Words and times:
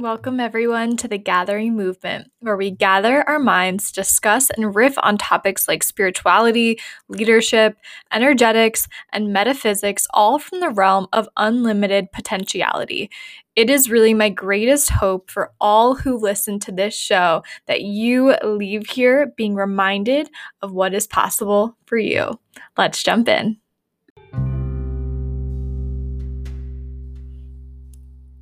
Welcome, 0.00 0.38
everyone, 0.38 0.96
to 0.98 1.08
the 1.08 1.18
Gathering 1.18 1.74
Movement, 1.74 2.30
where 2.38 2.56
we 2.56 2.70
gather 2.70 3.28
our 3.28 3.40
minds, 3.40 3.90
discuss 3.90 4.48
and 4.48 4.72
riff 4.72 4.94
on 5.02 5.18
topics 5.18 5.66
like 5.66 5.82
spirituality, 5.82 6.78
leadership, 7.08 7.76
energetics, 8.12 8.86
and 9.12 9.32
metaphysics, 9.32 10.06
all 10.14 10.38
from 10.38 10.60
the 10.60 10.70
realm 10.70 11.08
of 11.12 11.28
unlimited 11.36 12.12
potentiality. 12.12 13.10
It 13.56 13.70
is 13.70 13.90
really 13.90 14.14
my 14.14 14.28
greatest 14.28 14.90
hope 14.90 15.32
for 15.32 15.50
all 15.60 15.96
who 15.96 16.16
listen 16.16 16.60
to 16.60 16.70
this 16.70 16.94
show 16.94 17.42
that 17.66 17.82
you 17.82 18.36
leave 18.44 18.90
here 18.90 19.32
being 19.36 19.56
reminded 19.56 20.30
of 20.62 20.70
what 20.70 20.94
is 20.94 21.08
possible 21.08 21.76
for 21.86 21.98
you. 21.98 22.38
Let's 22.76 23.02
jump 23.02 23.26
in. 23.26 23.56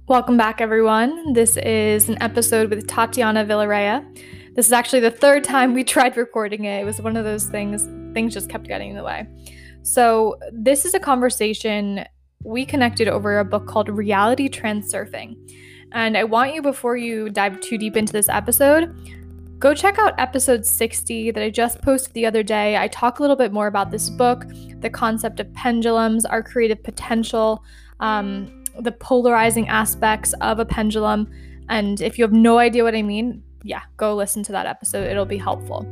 Welcome 0.08 0.36
back, 0.36 0.60
everyone. 0.60 1.32
This 1.32 1.56
is 1.56 2.08
an 2.08 2.16
episode 2.22 2.70
with 2.70 2.86
Tatiana 2.86 3.44
Vilarea. 3.44 4.06
This 4.54 4.66
is 4.66 4.72
actually 4.72 5.00
the 5.00 5.10
third 5.10 5.42
time 5.42 5.74
we 5.74 5.82
tried 5.82 6.16
recording 6.16 6.64
it. 6.64 6.82
It 6.82 6.84
was 6.84 7.00
one 7.00 7.16
of 7.16 7.24
those 7.24 7.46
things, 7.46 7.88
things 8.14 8.32
just 8.32 8.48
kept 8.48 8.68
getting 8.68 8.90
in 8.90 8.96
the 8.96 9.02
way. 9.02 9.26
So, 9.82 10.38
this 10.52 10.84
is 10.84 10.94
a 10.94 11.00
conversation 11.00 12.04
we 12.44 12.64
connected 12.64 13.08
over 13.08 13.40
a 13.40 13.44
book 13.44 13.66
called 13.66 13.88
Reality 13.88 14.48
Transurfing. 14.48 15.36
And 15.90 16.16
I 16.16 16.22
want 16.22 16.54
you, 16.54 16.62
before 16.62 16.96
you 16.96 17.28
dive 17.28 17.60
too 17.60 17.76
deep 17.76 17.96
into 17.96 18.12
this 18.12 18.28
episode, 18.28 18.94
go 19.58 19.74
check 19.74 19.98
out 19.98 20.14
episode 20.20 20.64
60 20.64 21.32
that 21.32 21.42
I 21.42 21.50
just 21.50 21.82
posted 21.82 22.14
the 22.14 22.26
other 22.26 22.44
day. 22.44 22.76
I 22.76 22.86
talk 22.86 23.18
a 23.18 23.22
little 23.22 23.34
bit 23.34 23.52
more 23.52 23.66
about 23.66 23.90
this 23.90 24.08
book, 24.08 24.44
the 24.78 24.88
concept 24.88 25.40
of 25.40 25.52
pendulums, 25.52 26.24
our 26.24 26.44
creative 26.44 26.80
potential. 26.84 27.64
Um, 27.98 28.62
the 28.80 28.92
polarizing 28.92 29.68
aspects 29.68 30.32
of 30.40 30.58
a 30.58 30.64
pendulum. 30.64 31.30
And 31.68 32.00
if 32.00 32.18
you 32.18 32.24
have 32.24 32.32
no 32.32 32.58
idea 32.58 32.84
what 32.84 32.94
I 32.94 33.02
mean, 33.02 33.42
yeah, 33.64 33.82
go 33.96 34.14
listen 34.14 34.42
to 34.44 34.52
that 34.52 34.66
episode. 34.66 35.08
It'll 35.08 35.24
be 35.24 35.38
helpful. 35.38 35.84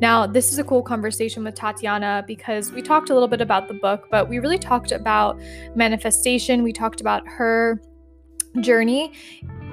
Now, 0.00 0.26
this 0.26 0.52
is 0.52 0.58
a 0.58 0.64
cool 0.64 0.82
conversation 0.82 1.42
with 1.42 1.56
Tatiana 1.56 2.24
because 2.26 2.70
we 2.70 2.82
talked 2.82 3.10
a 3.10 3.14
little 3.14 3.28
bit 3.28 3.40
about 3.40 3.66
the 3.66 3.74
book, 3.74 4.06
but 4.10 4.28
we 4.28 4.38
really 4.38 4.58
talked 4.58 4.92
about 4.92 5.40
manifestation. 5.74 6.62
We 6.62 6.72
talked 6.72 7.00
about 7.00 7.26
her 7.26 7.82
journey 8.60 9.12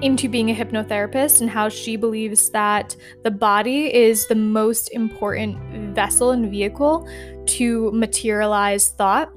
into 0.02 0.28
being 0.28 0.50
a 0.50 0.54
hypnotherapist 0.54 1.40
and 1.40 1.48
how 1.48 1.68
she 1.68 1.96
believes 1.96 2.50
that 2.50 2.96
the 3.22 3.30
body 3.30 3.94
is 3.94 4.26
the 4.26 4.34
most 4.34 4.88
important 4.88 5.94
vessel 5.94 6.32
and 6.32 6.50
vehicle 6.50 7.08
to 7.46 7.90
materialize 7.92 8.90
thought 8.90 9.32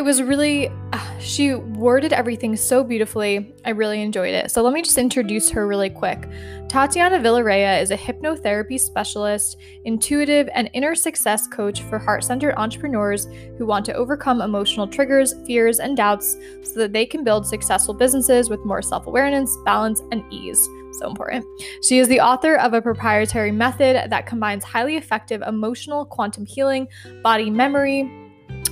it 0.00 0.02
was 0.02 0.22
really, 0.22 0.70
uh, 0.94 1.18
she 1.18 1.54
worded 1.54 2.14
everything 2.14 2.56
so 2.56 2.82
beautifully. 2.82 3.54
I 3.66 3.70
really 3.70 4.00
enjoyed 4.00 4.32
it. 4.34 4.50
So 4.50 4.62
let 4.62 4.72
me 4.72 4.80
just 4.80 4.96
introduce 4.96 5.50
her 5.50 5.66
really 5.66 5.90
quick. 5.90 6.26
Tatiana 6.70 7.18
Vilarea 7.18 7.82
is 7.82 7.90
a 7.90 7.98
hypnotherapy 7.98 8.80
specialist, 8.80 9.58
intuitive, 9.84 10.48
and 10.54 10.70
inner 10.72 10.94
success 10.94 11.46
coach 11.46 11.82
for 11.82 11.98
heart 11.98 12.24
centered 12.24 12.54
entrepreneurs 12.56 13.28
who 13.58 13.66
want 13.66 13.84
to 13.84 13.92
overcome 13.92 14.40
emotional 14.40 14.88
triggers, 14.88 15.34
fears, 15.46 15.80
and 15.80 15.98
doubts 15.98 16.38
so 16.62 16.80
that 16.80 16.94
they 16.94 17.04
can 17.04 17.22
build 17.22 17.46
successful 17.46 17.92
businesses 17.92 18.48
with 18.48 18.64
more 18.64 18.80
self 18.80 19.06
awareness, 19.06 19.54
balance, 19.66 20.00
and 20.12 20.24
ease. 20.32 20.66
So 20.92 21.10
important. 21.10 21.44
She 21.84 21.98
is 21.98 22.08
the 22.08 22.20
author 22.20 22.56
of 22.56 22.72
a 22.72 22.80
proprietary 22.80 23.52
method 23.52 24.10
that 24.10 24.24
combines 24.24 24.64
highly 24.64 24.96
effective 24.96 25.42
emotional 25.42 26.06
quantum 26.06 26.46
healing, 26.46 26.88
body 27.22 27.50
memory, 27.50 28.10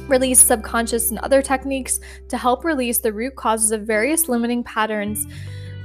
release 0.08 0.40
subconscious 0.40 1.10
and 1.10 1.18
other 1.20 1.42
techniques 1.42 2.00
to 2.28 2.36
help 2.36 2.64
release 2.64 2.98
the 2.98 3.12
root 3.12 3.36
causes 3.36 3.70
of 3.70 3.82
various 3.82 4.28
limiting 4.28 4.64
patterns 4.64 5.26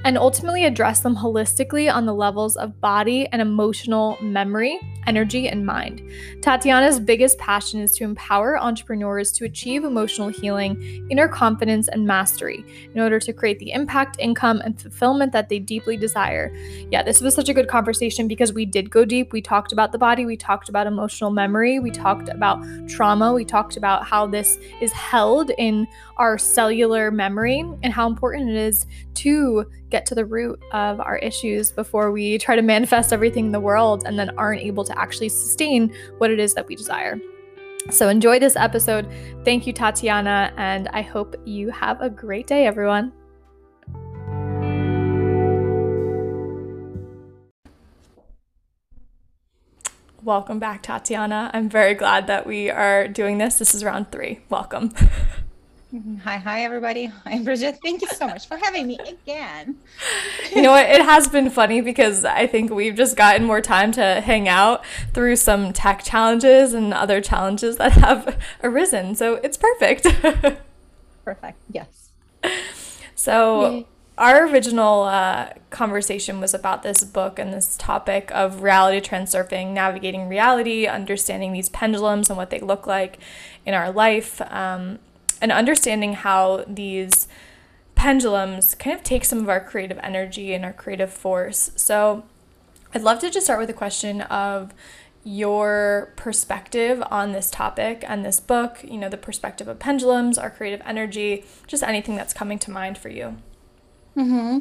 and 0.04 0.18
ultimately 0.18 0.66
address 0.66 1.00
them 1.00 1.16
holistically 1.16 1.94
on 1.94 2.06
the 2.06 2.14
levels 2.14 2.56
of 2.58 2.80
body 2.82 3.28
and 3.32 3.42
emotional 3.42 4.18
memory, 4.22 4.80
energy, 5.08 5.48
and 5.48 5.66
mind. 5.66 6.02
Tatiana's 6.42 7.00
biggest 7.00 7.38
passion 7.38 7.80
is 7.80 7.96
to 7.96 8.04
empower 8.04 8.60
entrepreneurs 8.60 9.32
to 9.34 9.46
achieve 9.46 9.84
emotional 9.84 10.28
healing, 10.30 11.08
inner 11.10 11.28
confidence, 11.28 11.88
and 11.88 12.06
mastery 12.06 12.66
in 12.94 13.00
order 13.00 13.20
to 13.20 13.34
create 13.34 13.60
the 13.60 13.72
impact, 13.72 14.18
income, 14.20 14.62
and 14.64 14.82
fulfillment 14.82 15.32
that 15.32 15.50
they 15.50 15.60
deeply 15.60 15.98
desire. 15.98 16.54
Yeah, 16.92 17.04
this 17.04 17.22
was 17.22 17.34
such 17.34 17.50
a 17.50 17.54
good 17.54 17.68
conversation 17.68 18.28
because 18.28 18.54
we 18.54 18.66
did 18.66 18.90
go 18.90 19.06
deep. 19.06 19.32
We 19.32 19.42
talked 19.42 19.72
about 19.72 19.92
the 19.92 19.98
body, 19.98 20.26
we 20.26 20.38
talked 20.38 20.70
about 20.70 20.88
emotional 20.88 21.32
memory, 21.32 21.80
we 21.80 21.92
talked 21.92 22.30
about 22.30 22.64
trauma, 22.88 23.34
we 23.34 23.46
talked 23.46 23.78
about 23.78 24.06
how 24.06 24.28
this 24.28 24.58
is 24.82 24.92
held 24.92 25.52
in 25.58 25.88
our 26.18 26.38
cellular 26.38 27.12
memory 27.12 27.60
and 27.82 27.94
how 27.94 28.08
important 28.08 28.50
it 28.50 28.56
is 28.56 28.86
to 29.16 29.66
get 29.94 30.08
to 30.08 30.16
the 30.16 30.26
root 30.26 30.60
of 30.72 31.00
our 31.00 31.18
issues 31.20 31.72
before 31.72 32.12
we 32.12 32.40
try 32.40 32.56
to 32.56 32.64
manifest 32.64 33.14
everything 33.14 33.46
in 33.46 33.52
the 33.52 33.60
world 33.60 34.04
and 34.08 34.18
then 34.18 34.32
aren't 34.40 34.60
able 34.60 34.84
to 34.84 35.00
actually 35.00 35.30
sustain 35.30 35.94
what 36.18 36.32
it 36.32 36.40
is 36.40 36.56
that 36.56 36.68
we 36.68 36.76
desire. 36.76 37.20
So 37.92 38.10
enjoy 38.10 38.40
this 38.40 38.56
episode. 38.56 39.08
Thank 39.46 39.68
you, 39.68 39.72
Tatiana, 39.72 40.52
and 40.58 40.88
I 40.94 41.04
hope 41.04 41.36
you 41.46 41.70
have 41.70 42.02
a 42.02 42.10
great 42.10 42.48
day, 42.48 42.66
everyone. 42.66 43.14
Welcome 50.24 50.58
back, 50.58 50.82
Tatiana. 50.82 51.52
I'm 51.54 51.70
very 51.70 51.94
glad 51.94 52.26
that 52.26 52.48
we 52.48 52.72
are 52.72 53.08
doing 53.08 53.38
this. 53.38 53.60
This 53.60 53.76
is 53.76 53.84
round 53.84 54.12
three. 54.12 54.40
Welcome. 54.50 54.92
Hi, 56.24 56.38
hi, 56.38 56.64
everybody. 56.64 57.06
Hi, 57.06 57.38
Bridget. 57.44 57.78
Thank 57.84 58.02
you 58.02 58.08
so 58.08 58.26
much 58.26 58.48
for 58.48 58.58
having 58.58 58.88
me 58.88 58.98
again. 58.98 59.76
you 60.56 60.64
know 60.64 60.72
what? 60.72 60.90
It 60.90 61.04
has 61.04 61.28
been 61.28 61.52
funny 61.52 61.82
because 61.82 62.26
I 62.26 62.48
think 62.48 62.72
we've 62.72 62.96
just 62.96 63.16
gotten 63.16 63.46
more 63.46 63.62
time 63.62 63.92
to 63.92 64.20
hang 64.22 64.48
out 64.48 64.84
through 65.14 65.36
some 65.36 65.72
tech 65.72 66.04
challenges 66.04 66.74
and 66.74 66.96
other 66.96 67.22
challenges 67.22 67.78
that 67.78 67.92
have 67.92 68.42
arisen. 68.64 69.14
So 69.14 69.36
it's 69.36 69.56
perfect. 69.56 70.06
perfect. 71.26 71.60
Yes. 71.70 72.10
So, 73.14 73.70
Yay. 73.70 73.88
our 74.18 74.48
original 74.48 75.04
uh, 75.04 75.50
conversation 75.70 76.40
was 76.40 76.56
about 76.56 76.82
this 76.82 77.04
book 77.04 77.38
and 77.38 77.54
this 77.54 77.78
topic 77.78 78.32
of 78.34 78.64
reality 78.64 79.00
transurfing, 79.00 79.74
navigating 79.74 80.28
reality, 80.28 80.88
understanding 80.88 81.54
these 81.54 81.70
pendulums 81.70 82.32
and 82.32 82.38
what 82.38 82.50
they 82.50 82.62
look 82.62 82.88
like 82.88 83.20
in 83.64 83.76
our 83.76 83.92
life. 83.92 84.42
Um, 84.52 84.98
and 85.44 85.52
understanding 85.52 86.14
how 86.14 86.64
these 86.68 87.28
pendulums 87.96 88.76
kind 88.76 88.96
of 88.96 89.04
take 89.04 89.26
some 89.26 89.40
of 89.40 89.50
our 89.50 89.60
creative 89.60 90.00
energy 90.02 90.54
and 90.54 90.64
our 90.64 90.72
creative 90.72 91.12
force. 91.12 91.70
So, 91.76 92.24
I'd 92.96 93.02
love 93.02 93.20
to 93.20 93.30
just 93.30 93.48
start 93.48 93.60
with 93.60 93.70
a 93.70 93.74
question 93.74 94.22
of 94.22 94.74
your 95.26 96.14
perspective 96.16 97.04
on 97.12 97.34
this 97.34 97.52
topic 97.52 98.06
and 98.08 98.24
this 98.24 98.40
book, 98.40 98.80
you 98.84 98.98
know, 98.98 99.10
the 99.10 99.18
perspective 99.18 99.68
of 99.68 99.80
pendulums, 99.80 100.38
our 100.38 100.50
creative 100.50 100.82
energy, 100.86 101.44
just 101.68 101.84
anything 101.84 102.16
that's 102.16 102.34
coming 102.34 102.58
to 102.60 102.72
mind 102.72 102.98
for 102.98 103.10
you. 103.10 103.38
Mm-hmm. 104.16 104.60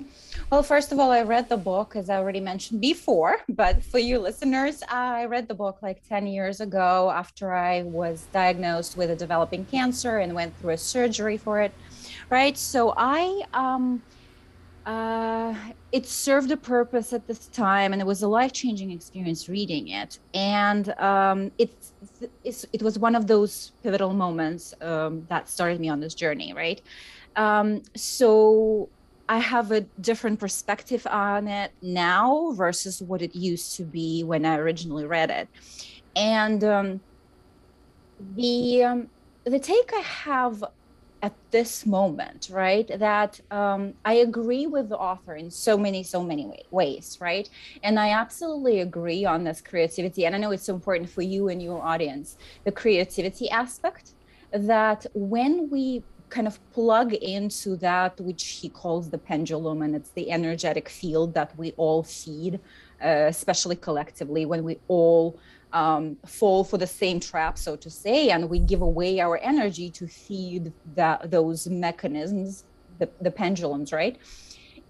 Well, 0.50 0.62
first 0.62 0.92
of 0.92 0.98
all, 0.98 1.10
I 1.10 1.22
read 1.22 1.48
the 1.48 1.58
book, 1.58 1.94
as 1.94 2.08
I 2.08 2.16
already 2.16 2.40
mentioned 2.40 2.80
before, 2.80 3.38
but 3.50 3.82
for 3.82 3.98
you 3.98 4.18
listeners, 4.18 4.82
I 4.88 5.26
read 5.26 5.46
the 5.46 5.54
book 5.54 5.78
like 5.82 6.06
10 6.08 6.26
years 6.26 6.60
ago 6.60 7.10
after 7.10 7.52
I 7.52 7.82
was 7.82 8.26
diagnosed 8.32 8.96
with 8.96 9.10
a 9.10 9.16
developing 9.16 9.66
cancer 9.66 10.18
and 10.18 10.34
went 10.34 10.58
through 10.58 10.70
a 10.70 10.78
surgery 10.78 11.36
for 11.36 11.60
it. 11.60 11.72
Right. 12.30 12.56
So 12.56 12.94
I, 12.96 13.42
um, 13.52 14.02
uh, 14.86 15.54
it 15.92 16.06
served 16.06 16.50
a 16.50 16.56
purpose 16.56 17.12
at 17.12 17.26
this 17.26 17.46
time, 17.48 17.92
and 17.92 18.00
it 18.00 18.06
was 18.06 18.22
a 18.22 18.28
life 18.28 18.52
changing 18.52 18.90
experience 18.90 19.50
reading 19.50 19.88
it. 19.88 20.18
And 20.32 20.88
um, 20.98 21.52
it, 21.58 21.74
it 22.42 22.82
was 22.82 22.98
one 22.98 23.14
of 23.14 23.26
those 23.26 23.72
pivotal 23.82 24.14
moments 24.14 24.72
um, 24.80 25.26
that 25.28 25.48
started 25.48 25.78
me 25.78 25.90
on 25.90 26.00
this 26.00 26.14
journey. 26.14 26.54
Right. 26.54 26.80
Um, 27.36 27.82
so 27.94 28.88
I 29.32 29.38
have 29.38 29.72
a 29.72 29.86
different 29.98 30.38
perspective 30.38 31.06
on 31.06 31.48
it 31.48 31.70
now 31.80 32.52
versus 32.54 33.00
what 33.00 33.22
it 33.22 33.34
used 33.34 33.76
to 33.78 33.84
be 33.84 34.22
when 34.24 34.44
I 34.44 34.58
originally 34.58 35.06
read 35.06 35.30
it. 35.30 35.48
And 36.14 36.62
um, 36.62 37.00
the 38.36 38.84
um, 38.84 39.08
the 39.46 39.58
take 39.58 39.90
I 39.96 40.00
have 40.00 40.62
at 41.22 41.34
this 41.50 41.86
moment, 41.86 42.50
right, 42.50 42.86
that 42.98 43.40
um, 43.50 43.94
I 44.04 44.14
agree 44.28 44.66
with 44.66 44.90
the 44.90 44.98
author 44.98 45.34
in 45.34 45.50
so 45.50 45.78
many, 45.78 46.02
so 46.02 46.22
many 46.22 46.44
way- 46.46 46.66
ways, 46.70 47.16
right? 47.18 47.48
And 47.82 47.98
I 47.98 48.10
absolutely 48.10 48.80
agree 48.80 49.24
on 49.24 49.44
this 49.44 49.62
creativity. 49.62 50.26
And 50.26 50.34
I 50.34 50.38
know 50.38 50.50
it's 50.50 50.68
important 50.68 51.08
for 51.08 51.22
you 51.22 51.48
and 51.48 51.62
your 51.62 51.82
audience, 51.82 52.36
the 52.66 52.72
creativity 52.72 53.48
aspect 53.48 54.12
that 54.52 55.06
when 55.14 55.70
we 55.70 56.04
kind 56.32 56.46
of 56.46 56.56
plug 56.72 57.12
into 57.12 57.76
that 57.76 58.12
which 58.28 58.44
he 58.60 58.68
calls 58.68 59.04
the 59.14 59.18
pendulum 59.18 59.82
and 59.82 59.94
it's 59.98 60.10
the 60.10 60.26
energetic 60.38 60.88
field 60.88 61.34
that 61.34 61.50
we 61.60 61.68
all 61.76 62.02
feed 62.02 62.54
uh, 63.04 63.26
especially 63.36 63.76
collectively 63.76 64.42
when 64.46 64.64
we 64.64 64.74
all 64.88 65.38
um, 65.72 66.16
fall 66.26 66.64
for 66.64 66.78
the 66.78 66.86
same 67.02 67.18
trap 67.20 67.54
so 67.58 67.76
to 67.76 67.90
say 67.90 68.30
and 68.30 68.48
we 68.48 68.58
give 68.58 68.82
away 68.90 69.20
our 69.20 69.36
energy 69.52 69.88
to 69.90 70.06
feed 70.06 70.72
that 70.94 71.30
those 71.30 71.60
mechanisms 71.68 72.64
the, 72.98 73.08
the 73.20 73.30
pendulums 73.30 73.92
right 73.92 74.16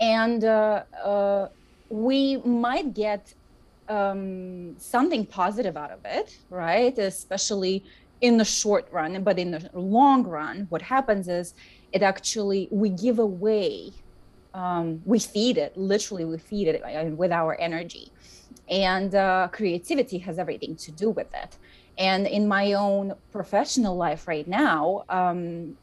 and 0.00 0.45
uh, 0.45 0.83
uh, 1.05 1.49
we 1.88 2.37
might 2.38 2.95
get 2.95 3.35
um, 3.88 4.75
something 4.79 5.27
positive 5.27 5.77
out 5.77 5.91
of 5.91 6.00
it, 6.05 6.38
right? 6.50 6.97
Especially 6.99 7.85
in 8.23 8.39
the 8.39 8.45
short 8.45 8.87
run, 8.91 9.23
but 9.23 9.39
in 9.39 9.51
the 9.51 9.69
long 9.75 10.23
run, 10.23 10.67
what 10.71 10.81
happens 10.81 11.29
is 11.29 11.55
it 11.93 12.03
actually 12.03 12.69
we 12.71 12.89
give 12.89 13.19
away, 13.19 13.93
um, 14.55 15.03
we 15.05 15.19
feed 15.19 15.59
it, 15.59 15.77
literally, 15.77 16.25
we 16.25 16.39
feed 16.39 16.69
it 16.69 16.83
with 17.17 17.33
our 17.33 17.61
energy, 17.61 18.11
and 18.71 19.15
uh, 19.15 19.49
creativity 19.53 20.19
has 20.19 20.39
everything 20.39 20.77
to 20.77 20.91
do 20.93 21.11
with 21.11 21.35
it. 21.35 21.59
And 21.99 22.27
in 22.27 22.49
my 22.49 22.73
own 22.73 23.15
professional 23.33 23.97
life 23.97 24.27
right 24.27 24.49
now, 24.49 25.05
um, 25.11 25.77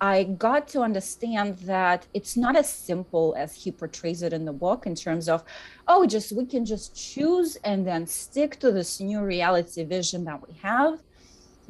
I 0.00 0.24
got 0.24 0.66
to 0.68 0.80
understand 0.80 1.58
that 1.58 2.06
it's 2.14 2.34
not 2.34 2.56
as 2.56 2.72
simple 2.72 3.34
as 3.36 3.54
he 3.54 3.70
portrays 3.70 4.22
it 4.22 4.32
in 4.32 4.46
the 4.46 4.52
book 4.52 4.86
in 4.86 4.94
terms 4.94 5.28
of, 5.28 5.44
oh, 5.88 6.06
just 6.06 6.32
we 6.32 6.46
can 6.46 6.64
just 6.64 6.96
choose 6.96 7.56
and 7.64 7.86
then 7.86 8.06
stick 8.06 8.58
to 8.60 8.72
this 8.72 9.00
new 9.00 9.20
reality 9.20 9.84
vision 9.84 10.24
that 10.24 10.40
we 10.46 10.54
have, 10.62 11.00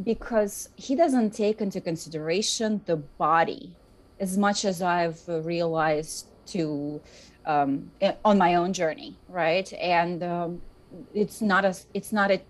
because 0.03 0.69
he 0.77 0.95
doesn't 0.95 1.31
take 1.31 1.61
into 1.61 1.81
consideration 1.81 2.81
the 2.87 2.97
body 2.97 3.77
as 4.19 4.37
much 4.37 4.65
as 4.65 4.83
I've 4.83 5.21
realized 5.27 6.27
to 6.47 7.01
um, 7.47 7.91
on 8.25 8.39
my 8.39 8.55
own 8.55 8.73
journey, 8.73 9.17
right? 9.29 9.73
And 9.75 10.23
um, 10.23 10.63
it's 11.15 11.41
not 11.41 11.65
a 11.65 11.77
it's 11.95 12.13
not 12.13 12.31
a 12.31 12.41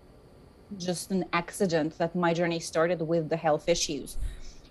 just 0.77 1.11
an 1.11 1.25
accident 1.33 1.97
that 1.97 2.15
my 2.15 2.33
journey 2.33 2.59
started 2.59 3.01
with 3.01 3.29
the 3.29 3.37
health 3.37 3.67
issues 3.67 4.17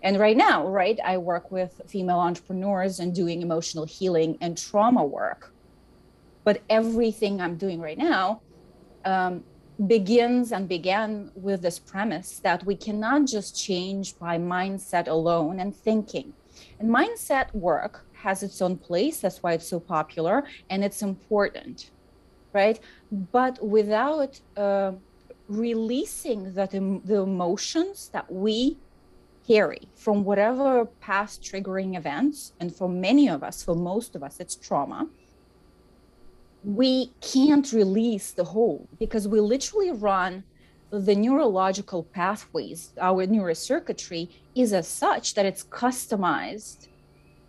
and 0.03 0.19
right 0.19 0.37
now, 0.37 0.67
right, 0.67 0.99
I 1.05 1.19
work 1.19 1.51
with 1.51 1.81
female 1.87 2.19
entrepreneurs 2.19 3.01
and 3.01 3.15
doing 3.15 3.43
emotional 3.43 3.85
healing 3.85 4.39
and 4.41 4.57
trauma 4.57 5.05
work. 5.05 5.53
But 6.43 6.63
everything 6.71 7.41
I'm 7.41 7.57
doing 7.57 7.81
right 7.81 7.99
now 7.99 8.41
um, 9.05 9.45
begins 9.87 10.53
and 10.53 10.69
began 10.69 11.31
with 11.35 11.63
this 11.63 11.79
premise 11.79 12.41
that 12.41 12.65
we 12.65 12.77
cannot 12.77 13.27
just 13.27 13.59
change 13.59 14.19
by 14.19 14.39
mindset 14.39 15.09
alone 15.09 15.61
and 15.61 15.75
thinking. 15.75 16.35
And 16.79 16.91
mindset 16.91 17.55
work 17.55 18.07
has 18.13 18.43
its 18.43 18.61
own 18.61 18.77
place. 18.77 19.21
That's 19.21 19.43
why 19.43 19.55
it's 19.55 19.69
so 19.69 19.81
popular 19.81 20.45
and 20.69 20.85
it's 20.85 21.03
important, 21.03 21.91
right? 22.53 22.79
But 23.11 23.65
without 23.65 24.39
uh, 24.57 24.93
releasing 25.49 26.53
that 26.55 26.75
em- 26.75 27.01
the 27.05 27.21
emotions 27.21 28.11
that 28.13 28.31
we 28.31 28.79
carry 29.47 29.89
from 29.97 30.25
whatever 30.25 30.85
past 31.01 31.43
triggering 31.43 31.97
events, 31.97 32.53
and 32.61 32.75
for 32.75 32.89
many 32.89 33.29
of 33.29 33.43
us, 33.43 33.63
for 33.63 33.75
most 33.75 34.15
of 34.15 34.23
us, 34.23 34.39
it's 34.39 34.55
trauma, 34.55 35.09
we 36.65 37.13
can't 37.21 37.73
release 37.73 38.33
the 38.33 38.45
whole 38.45 38.89
because 38.99 39.27
we 39.27 39.41
literally 39.41 39.91
run 39.91 40.45
the 40.91 41.15
neurological 41.15 42.03
pathways, 42.03 42.93
our 43.01 43.27
neurocircuitry 43.27 44.29
is 44.55 44.73
as 44.73 44.89
such 44.89 45.35
that 45.35 45.47
it's 45.47 45.63
customized 45.63 46.89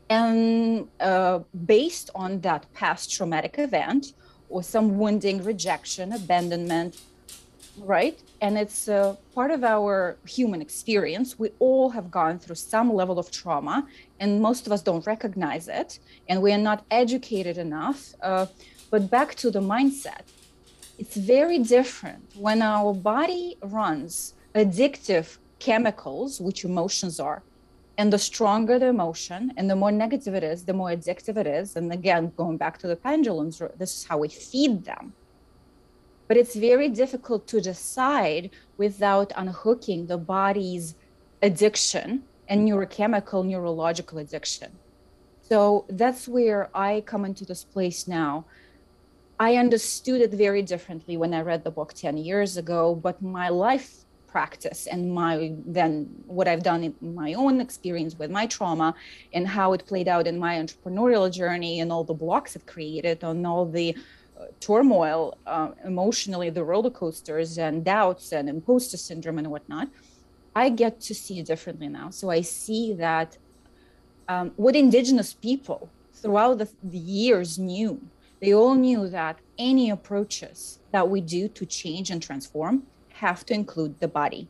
and 0.10 0.88
uh, 1.00 1.40
based 1.66 2.10
on 2.14 2.42
that 2.42 2.72
past 2.74 3.12
traumatic 3.12 3.56
event 3.58 4.14
or 4.50 4.62
some 4.62 4.98
wounding, 4.98 5.42
rejection, 5.44 6.12
abandonment, 6.12 7.02
right? 7.78 8.22
And 8.42 8.58
it's 8.58 8.90
uh, 8.90 9.16
part 9.34 9.52
of 9.52 9.64
our 9.64 10.18
human 10.28 10.62
experience. 10.62 11.40
We 11.40 11.52
all 11.60 11.90
have 11.90 12.12
gone 12.12 12.38
through 12.38 12.56
some 12.56 12.94
level 12.94 13.18
of 13.18 13.32
trauma, 13.32 13.88
and 14.20 14.42
most 14.42 14.68
of 14.68 14.74
us 14.74 14.82
don't 14.82 15.06
recognize 15.08 15.70
it, 15.70 16.00
and 16.28 16.42
we 16.42 16.52
are 16.52 16.58
not 16.58 16.86
educated 16.92 17.58
enough. 17.58 18.14
Uh, 18.22 18.48
but 18.92 19.10
back 19.10 19.34
to 19.36 19.50
the 19.50 19.62
mindset, 19.62 20.26
it's 21.00 21.16
very 21.16 21.58
different 21.58 22.24
when 22.36 22.62
our 22.62 22.94
body 22.94 23.58
runs 23.64 24.36
addictive 24.54 25.40
chemicals, 25.58 26.40
which 26.40 26.64
emotions 26.64 27.20
are. 27.20 27.42
And 27.98 28.14
the 28.14 28.20
stronger 28.20 28.78
the 28.78 28.88
emotion 28.88 29.54
and 29.58 29.70
the 29.70 29.76
more 29.76 29.92
negative 29.92 30.36
it 30.36 30.44
is, 30.44 30.66
the 30.66 30.74
more 30.74 30.90
addictive 30.90 31.38
it 31.38 31.48
is. 31.48 31.76
And 31.76 31.92
again, 31.92 32.32
going 32.38 32.58
back 32.58 32.78
to 32.80 32.88
the 32.88 32.96
pendulums, 32.96 33.62
this 33.78 33.98
is 33.98 34.04
how 34.04 34.20
we 34.20 34.30
feed 34.30 34.86
them 34.86 35.14
but 36.32 36.38
it's 36.38 36.56
very 36.56 36.88
difficult 36.88 37.46
to 37.46 37.60
decide 37.60 38.52
without 38.78 39.34
unhooking 39.36 40.06
the 40.06 40.18
body's 40.18 40.96
addiction 41.42 42.24
and 42.48 42.66
neurochemical 42.66 43.46
neurological 43.46 44.18
addiction 44.18 44.72
so 45.42 45.84
that's 45.90 46.30
where 46.30 46.70
i 46.74 47.02
come 47.02 47.26
into 47.26 47.44
this 47.44 47.66
place 47.66 48.08
now 48.08 48.46
i 49.48 49.50
understood 49.64 50.22
it 50.28 50.34
very 50.46 50.64
differently 50.74 51.16
when 51.22 51.34
i 51.34 51.42
read 51.50 51.64
the 51.64 51.76
book 51.80 51.92
10 51.94 52.18
years 52.18 52.52
ago 52.64 52.82
but 53.08 53.22
my 53.22 53.50
life 53.50 53.90
practice 54.28 54.88
and 54.88 55.02
my 55.22 55.34
then 55.80 55.92
what 56.38 56.48
i've 56.48 56.64
done 56.64 56.82
in 56.88 56.94
my 57.24 57.34
own 57.34 57.60
experience 57.68 58.14
with 58.22 58.32
my 58.40 58.46
trauma 58.56 58.90
and 59.34 59.44
how 59.58 59.68
it 59.74 59.86
played 59.92 60.08
out 60.08 60.26
in 60.32 60.38
my 60.48 60.54
entrepreneurial 60.64 61.28
journey 61.42 61.74
and 61.82 61.92
all 61.92 62.06
the 62.12 62.20
blocks 62.26 62.56
it 62.56 62.66
created 62.66 63.18
and 63.24 63.46
all 63.46 63.66
the 63.80 63.88
turmoil 64.60 65.38
uh, 65.46 65.72
emotionally, 65.86 66.50
the 66.50 66.64
roller 66.64 66.90
coasters 66.90 67.58
and 67.58 67.86
doubts 67.86 68.32
and 68.32 68.50
imposter 68.50 68.98
syndrome 68.98 69.38
and 69.38 69.50
whatnot, 69.50 69.90
I 70.56 70.70
get 70.70 71.00
to 71.02 71.16
see 71.16 71.40
it 71.40 71.46
differently 71.46 71.88
now. 71.88 72.10
So 72.10 72.30
I 72.30 72.42
see 72.42 72.94
that 72.94 73.38
um, 74.28 74.52
what 74.56 74.76
indigenous 74.76 75.34
people 75.34 75.90
throughout 76.14 76.58
the, 76.58 76.70
the 76.84 76.98
years 76.98 77.58
knew, 77.58 78.02
they 78.42 78.54
all 78.54 78.74
knew 78.74 79.08
that 79.08 79.40
any 79.58 79.90
approaches 79.90 80.80
that 80.92 81.10
we 81.10 81.22
do 81.22 81.48
to 81.48 81.66
change 81.66 82.10
and 82.10 82.22
transform 82.22 82.84
have 83.14 83.46
to 83.46 83.54
include 83.54 84.00
the 84.00 84.08
body. 84.08 84.50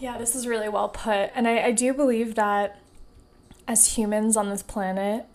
Yeah, 0.00 0.18
this 0.18 0.34
is 0.34 0.46
really 0.46 0.68
well 0.68 0.88
put. 0.88 1.30
And 1.34 1.46
I, 1.46 1.66
I 1.66 1.70
do 1.70 1.94
believe 1.94 2.34
that 2.34 2.78
as 3.66 3.96
humans 3.96 4.36
on 4.36 4.50
this 4.50 4.62
planet, 4.62 5.26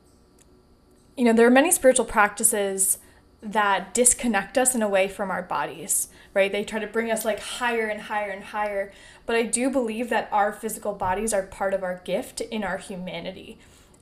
you 1.18 1.24
know, 1.24 1.34
there 1.34 1.48
are 1.48 1.52
many 1.52 1.72
spiritual 1.72 2.06
practices 2.06 2.98
that 3.42 3.94
disconnect 3.94 4.58
us 4.58 4.76
in 4.76 4.82
a 4.82 4.90
way 4.90 5.08
from 5.08 5.32
our 5.32 5.42
bodies, 5.42 6.10
right? 6.34 6.52
They 6.52 6.64
try 6.64 6.80
to 6.80 6.88
bring 6.88 7.10
us 7.10 7.26
like 7.26 7.40
higher 7.40 7.88
and 7.88 8.02
higher 8.02 8.30
and 8.30 8.44
higher. 8.44 8.92
But 9.26 9.36
I 9.36 9.44
do 9.44 9.70
believe 9.70 10.10
that 10.10 10.30
our 10.32 10.54
physical 10.54 10.94
bodies 10.94 11.34
are 11.34 11.44
part 11.44 11.74
of 11.74 11.84
our 11.84 12.02
gift 12.04 12.42
in 12.42 12.64
our 12.64 12.78
humanity. 12.78 13.58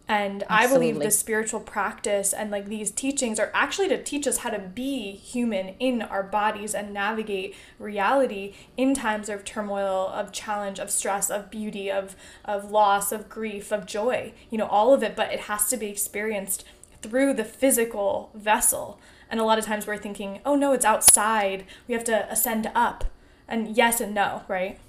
And 0.10 0.44
Absolutely. 0.50 0.66
I 0.66 0.92
believe 0.92 1.04
the 1.04 1.12
spiritual 1.12 1.60
practice 1.60 2.34
and 2.34 2.50
like 2.50 2.66
these 2.66 2.90
teachings 2.90 3.40
are 3.40 3.52
actually 3.54 3.90
to 3.90 4.04
teach 4.04 4.26
us 4.26 4.38
how 4.38 4.50
to 4.50 4.58
be 4.58 5.12
human 5.12 5.76
in 5.80 6.02
our 6.02 6.24
bodies 6.24 6.74
and 6.74 6.92
navigate 6.92 7.56
reality 7.78 8.56
in 8.76 8.96
times 8.96 9.30
of 9.30 9.46
turmoil, 9.46 10.08
of 10.08 10.32
challenge, 10.32 10.80
of 10.80 10.90
stress, 10.90 11.30
of 11.30 11.52
beauty, 11.52 11.92
of 11.92 12.16
of 12.44 12.72
loss, 12.72 13.12
of 13.12 13.30
grief, 13.30 13.72
of 13.72 13.86
joy. 13.86 14.34
You 14.50 14.58
know, 14.58 14.68
all 14.68 14.96
of 14.96 15.04
it, 15.04 15.16
but 15.16 15.32
it 15.32 15.42
has 15.42 15.70
to 15.70 15.78
be 15.78 15.90
experienced 15.90 16.66
through 17.04 17.36
the 17.36 17.46
physical 17.46 18.32
vessel. 18.34 19.00
And 19.30 19.40
a 19.40 19.44
lot 19.44 19.60
of 19.60 19.66
times 19.66 19.86
we're 19.86 19.98
thinking, 19.98 20.40
oh 20.44 20.56
no, 20.56 20.74
it's 20.74 20.86
outside. 20.86 21.66
We 21.88 21.94
have 21.94 22.04
to 22.06 22.28
ascend 22.32 22.72
up. 22.74 23.06
And 23.48 23.78
yes 23.78 24.02
and 24.02 24.16
no, 24.16 24.42
right? 24.48 24.80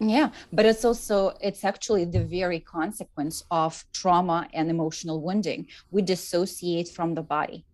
Yeah, 0.00 0.30
but 0.52 0.66
it's 0.66 0.84
also 0.84 1.34
it's 1.40 1.64
actually 1.64 2.04
the 2.04 2.24
very 2.24 2.60
consequence 2.60 3.42
of 3.50 3.84
trauma 3.92 4.48
and 4.52 4.70
emotional 4.70 5.22
wounding. 5.22 5.68
We 5.90 6.02
dissociate 6.02 6.88
from 6.88 7.14
the 7.14 7.22
body. 7.22 7.64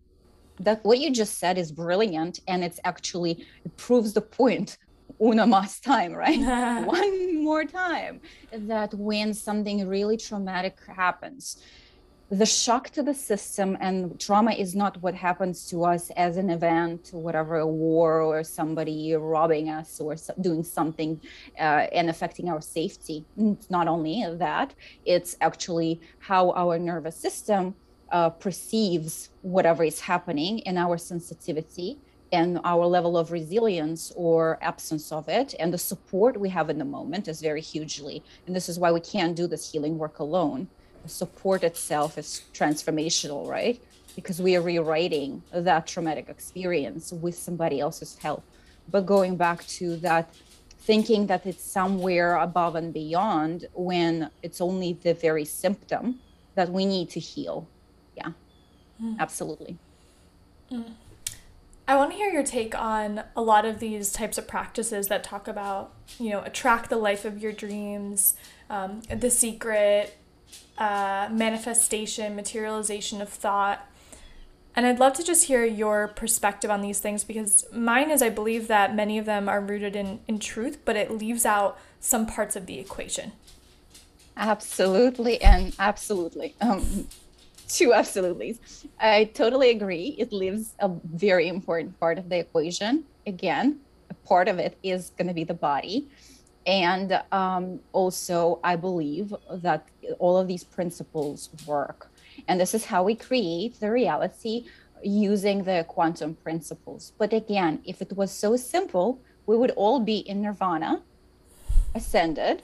That 0.59 0.83
what 0.83 0.99
you 0.99 1.11
just 1.11 1.39
said 1.39 1.57
is 1.57 1.71
brilliant 1.71 2.39
and 2.47 2.63
it's 2.63 2.79
actually 2.83 3.45
it 3.65 3.75
proves 3.77 4.13
the 4.13 4.21
point 4.21 4.77
una 5.21 5.45
más 5.45 5.81
time, 5.81 6.13
right? 6.13 6.39
One 6.85 7.43
more 7.43 7.65
time 7.65 8.21
that 8.51 8.93
when 8.93 9.33
something 9.33 9.87
really 9.87 10.17
traumatic 10.17 10.77
happens, 10.87 11.57
the 12.31 12.45
shock 12.45 12.89
to 12.91 13.03
the 13.03 13.13
system 13.13 13.77
and 13.81 14.17
trauma 14.17 14.51
is 14.51 14.73
not 14.73 15.01
what 15.01 15.13
happens 15.13 15.67
to 15.67 15.83
us 15.83 16.09
as 16.11 16.37
an 16.37 16.49
event, 16.49 17.09
whatever, 17.11 17.57
a 17.57 17.67
war 17.67 18.21
or 18.21 18.41
somebody 18.41 19.13
robbing 19.15 19.69
us 19.69 19.99
or 19.99 20.15
doing 20.39 20.63
something 20.63 21.19
uh, 21.59 21.87
and 21.91 22.09
affecting 22.09 22.47
our 22.47 22.61
safety. 22.61 23.25
It's 23.35 23.69
not 23.69 23.89
only 23.89 24.23
that, 24.37 24.73
it's 25.03 25.35
actually 25.41 25.99
how 26.19 26.51
our 26.51 26.79
nervous 26.79 27.17
system 27.17 27.75
uh, 28.13 28.29
perceives 28.29 29.31
whatever 29.41 29.83
is 29.83 29.99
happening 29.99 30.65
and 30.65 30.77
our 30.77 30.97
sensitivity 30.97 31.99
and 32.31 32.61
our 32.63 32.85
level 32.85 33.17
of 33.17 33.33
resilience 33.33 34.13
or 34.15 34.57
absence 34.61 35.11
of 35.11 35.27
it. 35.27 35.53
And 35.59 35.73
the 35.73 35.77
support 35.77 36.39
we 36.39 36.47
have 36.47 36.69
in 36.69 36.77
the 36.77 36.85
moment 36.85 37.27
is 37.27 37.41
very 37.41 37.59
hugely. 37.59 38.23
And 38.47 38.55
this 38.55 38.69
is 38.69 38.79
why 38.79 38.93
we 38.93 39.01
can't 39.01 39.35
do 39.35 39.47
this 39.47 39.69
healing 39.69 39.97
work 39.97 40.19
alone 40.19 40.69
support 41.05 41.63
itself 41.63 42.17
is 42.17 42.43
transformational, 42.53 43.47
right? 43.47 43.81
Because 44.15 44.41
we 44.41 44.55
are 44.55 44.61
rewriting 44.61 45.43
that 45.53 45.87
traumatic 45.87 46.29
experience 46.29 47.11
with 47.11 47.35
somebody 47.35 47.79
else's 47.79 48.17
help. 48.17 48.43
But 48.89 49.05
going 49.05 49.37
back 49.37 49.65
to 49.67 49.95
that, 49.97 50.33
thinking 50.79 51.27
that 51.27 51.45
it's 51.45 51.63
somewhere 51.63 52.35
above 52.35 52.75
and 52.75 52.93
beyond 52.93 53.67
when 53.73 54.29
it's 54.41 54.59
only 54.59 54.93
the 54.93 55.13
very 55.13 55.45
symptom 55.45 56.19
that 56.55 56.69
we 56.69 56.85
need 56.85 57.09
to 57.11 57.19
heal. 57.19 57.67
Yeah, 58.17 58.31
mm. 59.01 59.17
absolutely. 59.19 59.77
Mm. 60.71 60.93
I 61.87 61.95
want 61.95 62.11
to 62.11 62.17
hear 62.17 62.31
your 62.31 62.43
take 62.43 62.73
on 62.73 63.23
a 63.35 63.41
lot 63.41 63.65
of 63.65 63.79
these 63.79 64.11
types 64.11 64.37
of 64.37 64.47
practices 64.47 65.07
that 65.07 65.23
talk 65.23 65.47
about, 65.47 65.93
you 66.19 66.29
know, 66.29 66.41
attract 66.41 66.89
the 66.89 66.95
life 66.95 67.25
of 67.25 67.41
your 67.41 67.51
dreams, 67.51 68.33
um, 68.69 69.01
the 69.09 69.29
secret, 69.29 70.15
uh, 70.77 71.29
manifestation, 71.31 72.35
materialization 72.35 73.21
of 73.21 73.29
thought. 73.29 73.87
And 74.75 74.85
I'd 74.85 74.99
love 74.99 75.13
to 75.13 75.23
just 75.23 75.45
hear 75.45 75.65
your 75.65 76.07
perspective 76.07 76.71
on 76.71 76.81
these 76.81 76.99
things 76.99 77.23
because 77.23 77.65
mine 77.73 78.09
is 78.09 78.21
I 78.21 78.29
believe 78.29 78.67
that 78.67 78.95
many 78.95 79.17
of 79.17 79.25
them 79.25 79.49
are 79.49 79.59
rooted 79.59 79.95
in, 79.95 80.21
in 80.27 80.39
truth, 80.39 80.79
but 80.85 80.95
it 80.95 81.11
leaves 81.11 81.45
out 81.45 81.77
some 81.99 82.25
parts 82.25 82.55
of 82.55 82.65
the 82.67 82.79
equation. 82.79 83.33
Absolutely, 84.37 85.41
and 85.41 85.75
absolutely. 85.77 86.55
Um, 86.61 87.07
two 87.67 87.93
absolutely. 87.93 88.57
I 88.99 89.25
totally 89.25 89.69
agree. 89.69 90.15
It 90.17 90.31
leaves 90.31 90.73
a 90.79 90.89
very 90.89 91.47
important 91.47 91.99
part 91.99 92.17
of 92.17 92.29
the 92.29 92.39
equation. 92.39 93.03
Again, 93.27 93.79
a 94.09 94.13
part 94.13 94.47
of 94.47 94.57
it 94.57 94.77
is 94.83 95.11
going 95.17 95.27
to 95.27 95.33
be 95.33 95.43
the 95.43 95.53
body. 95.53 96.07
And 96.65 97.21
um, 97.31 97.79
also, 97.91 98.59
I 98.63 98.75
believe 98.75 99.33
that 99.51 99.87
all 100.19 100.37
of 100.37 100.47
these 100.47 100.63
principles 100.63 101.49
work. 101.65 102.11
And 102.47 102.59
this 102.59 102.73
is 102.73 102.85
how 102.85 103.03
we 103.03 103.15
create 103.15 103.79
the 103.79 103.91
reality 103.91 104.65
using 105.03 105.63
the 105.63 105.85
quantum 105.87 106.35
principles. 106.35 107.13
But 107.17 107.33
again, 107.33 107.81
if 107.85 108.01
it 108.01 108.15
was 108.15 108.31
so 108.31 108.55
simple, 108.55 109.19
we 109.47 109.57
would 109.57 109.71
all 109.71 109.99
be 109.99 110.17
in 110.17 110.41
nirvana, 110.41 111.01
ascended, 111.95 112.61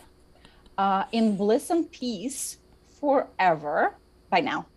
uh, 0.77 1.05
in 1.11 1.35
bliss 1.35 1.69
and 1.69 1.91
peace 1.91 2.57
forever 2.99 3.95
by 4.29 4.39
now. 4.39 4.67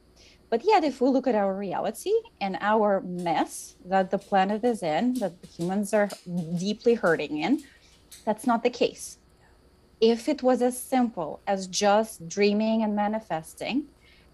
But 0.49 0.65
yet, 0.65 0.83
if 0.83 1.01
we 1.01 1.09
look 1.09 1.29
at 1.29 1.37
our 1.37 1.55
reality 1.55 2.13
and 2.41 2.59
our 2.61 3.01
mess 3.03 3.77
that 3.85 4.11
the 4.11 4.19
planet 4.19 4.65
is 4.65 4.83
in, 4.83 5.15
that 5.15 5.35
humans 5.57 5.95
are 5.95 6.09
deeply 6.59 6.95
hurting 6.95 7.39
in, 7.39 7.63
that's 8.25 8.47
not 8.47 8.63
the 8.63 8.71
case. 8.71 9.19
If 10.01 10.29
it 10.29 10.43
was 10.43 10.63
as 10.63 10.81
simple 10.81 11.41
as 11.47 11.67
just 11.67 12.29
dreaming 12.29 12.83
and 12.83 12.97
manifesting, 12.97 13.87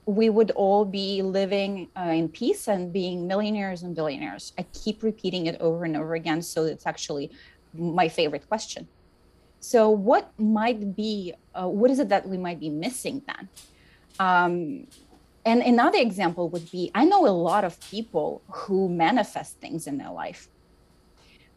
we 0.06 0.30
would 0.30 0.52
all 0.52 0.85
be 0.85 1.21
living 1.23 1.88
uh, 1.99 2.02
in 2.11 2.28
peace 2.28 2.68
and 2.68 2.92
being 2.92 3.26
millionaires 3.26 3.83
and 3.83 3.95
billionaires. 3.95 4.52
I 4.56 4.64
keep 4.73 5.02
repeating 5.02 5.47
it 5.47 5.61
over 5.61 5.85
and 5.85 5.97
over 5.97 6.14
again. 6.14 6.42
So 6.42 6.64
it's 6.64 6.87
actually 6.87 7.33
my 7.75 8.09
favorite 8.09 8.49
question. 8.49 8.88
So, 9.59 9.90
what 9.90 10.30
might 10.38 10.95
be, 10.95 11.35
uh, 11.54 11.66
what 11.66 11.90
is 11.90 11.99
it 11.99 12.09
that 12.11 12.28
we 12.28 12.38
might 12.38 12.61
be 12.61 12.71
missing 12.71 13.23
then? 13.26 13.49
Um, 14.21 14.87
and 15.45 15.62
another 15.62 15.99
example 15.99 16.49
would 16.50 16.71
be 16.71 16.90
I 16.95 17.04
know 17.04 17.26
a 17.26 17.30
lot 17.30 17.64
of 17.64 17.78
people 17.80 18.42
who 18.50 18.88
manifest 18.88 19.61
things 19.61 19.87
in 19.87 19.99
their 19.99 20.11
life. 20.11 20.49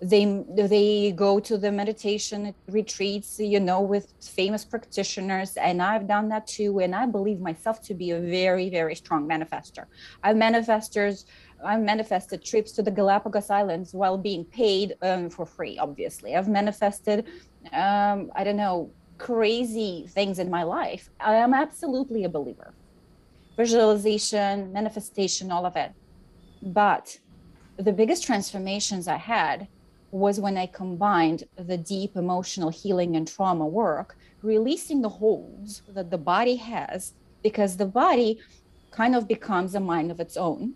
They 0.01 0.43
they 0.55 1.11
go 1.11 1.41
to 1.41 1.57
the 1.57 1.71
meditation 1.71 2.55
retreats, 2.69 3.37
you 3.37 3.59
know, 3.59 3.81
with 3.81 4.13
famous 4.21 4.63
practitioners, 4.63 5.57
and 5.57 5.81
I've 5.81 6.07
done 6.07 6.29
that 6.29 6.47
too. 6.47 6.79
And 6.79 6.95
I 6.95 7.05
believe 7.05 7.41
myself 7.41 7.81
to 7.83 7.93
be 7.93 8.11
a 8.11 8.19
very 8.19 8.69
very 8.69 8.95
strong 8.95 9.27
manifester. 9.27 9.85
I've 10.23 10.37
manifestors. 10.37 11.25
I've 11.65 11.81
manifested 11.81 12.45
trips 12.45 12.71
to 12.73 12.81
the 12.81 12.91
Galapagos 12.91 13.49
Islands 13.49 13.93
while 13.93 14.17
being 14.17 14.45
paid 14.45 14.95
um, 15.01 15.29
for 15.29 15.45
free. 15.45 15.77
Obviously, 15.77 16.35
I've 16.37 16.47
manifested. 16.47 17.25
Um, 17.73 18.31
I 18.35 18.45
don't 18.45 18.55
know 18.55 18.91
crazy 19.17 20.05
things 20.07 20.39
in 20.39 20.49
my 20.49 20.63
life. 20.63 21.09
I 21.19 21.35
am 21.35 21.53
absolutely 21.53 22.23
a 22.23 22.29
believer 22.29 22.73
visualization, 23.59 24.71
manifestation, 24.71 25.51
all 25.51 25.65
of 25.65 25.75
it. 25.75 25.91
But 26.61 27.19
the 27.75 27.91
biggest 27.91 28.23
transformations 28.23 29.05
I 29.05 29.17
had 29.17 29.67
was 30.11 30.39
when 30.39 30.57
I 30.57 30.65
combined 30.67 31.43
the 31.57 31.77
deep 31.77 32.15
emotional 32.15 32.69
healing 32.69 33.15
and 33.15 33.27
trauma 33.27 33.67
work, 33.67 34.15
releasing 34.41 35.01
the 35.01 35.09
holds 35.09 35.81
that 35.87 36.09
the 36.09 36.17
body 36.17 36.55
has, 36.55 37.13
because 37.43 37.77
the 37.77 37.85
body 37.85 38.39
kind 38.91 39.15
of 39.15 39.27
becomes 39.27 39.75
a 39.75 39.79
mind 39.79 40.11
of 40.11 40.19
its 40.19 40.35
own 40.35 40.75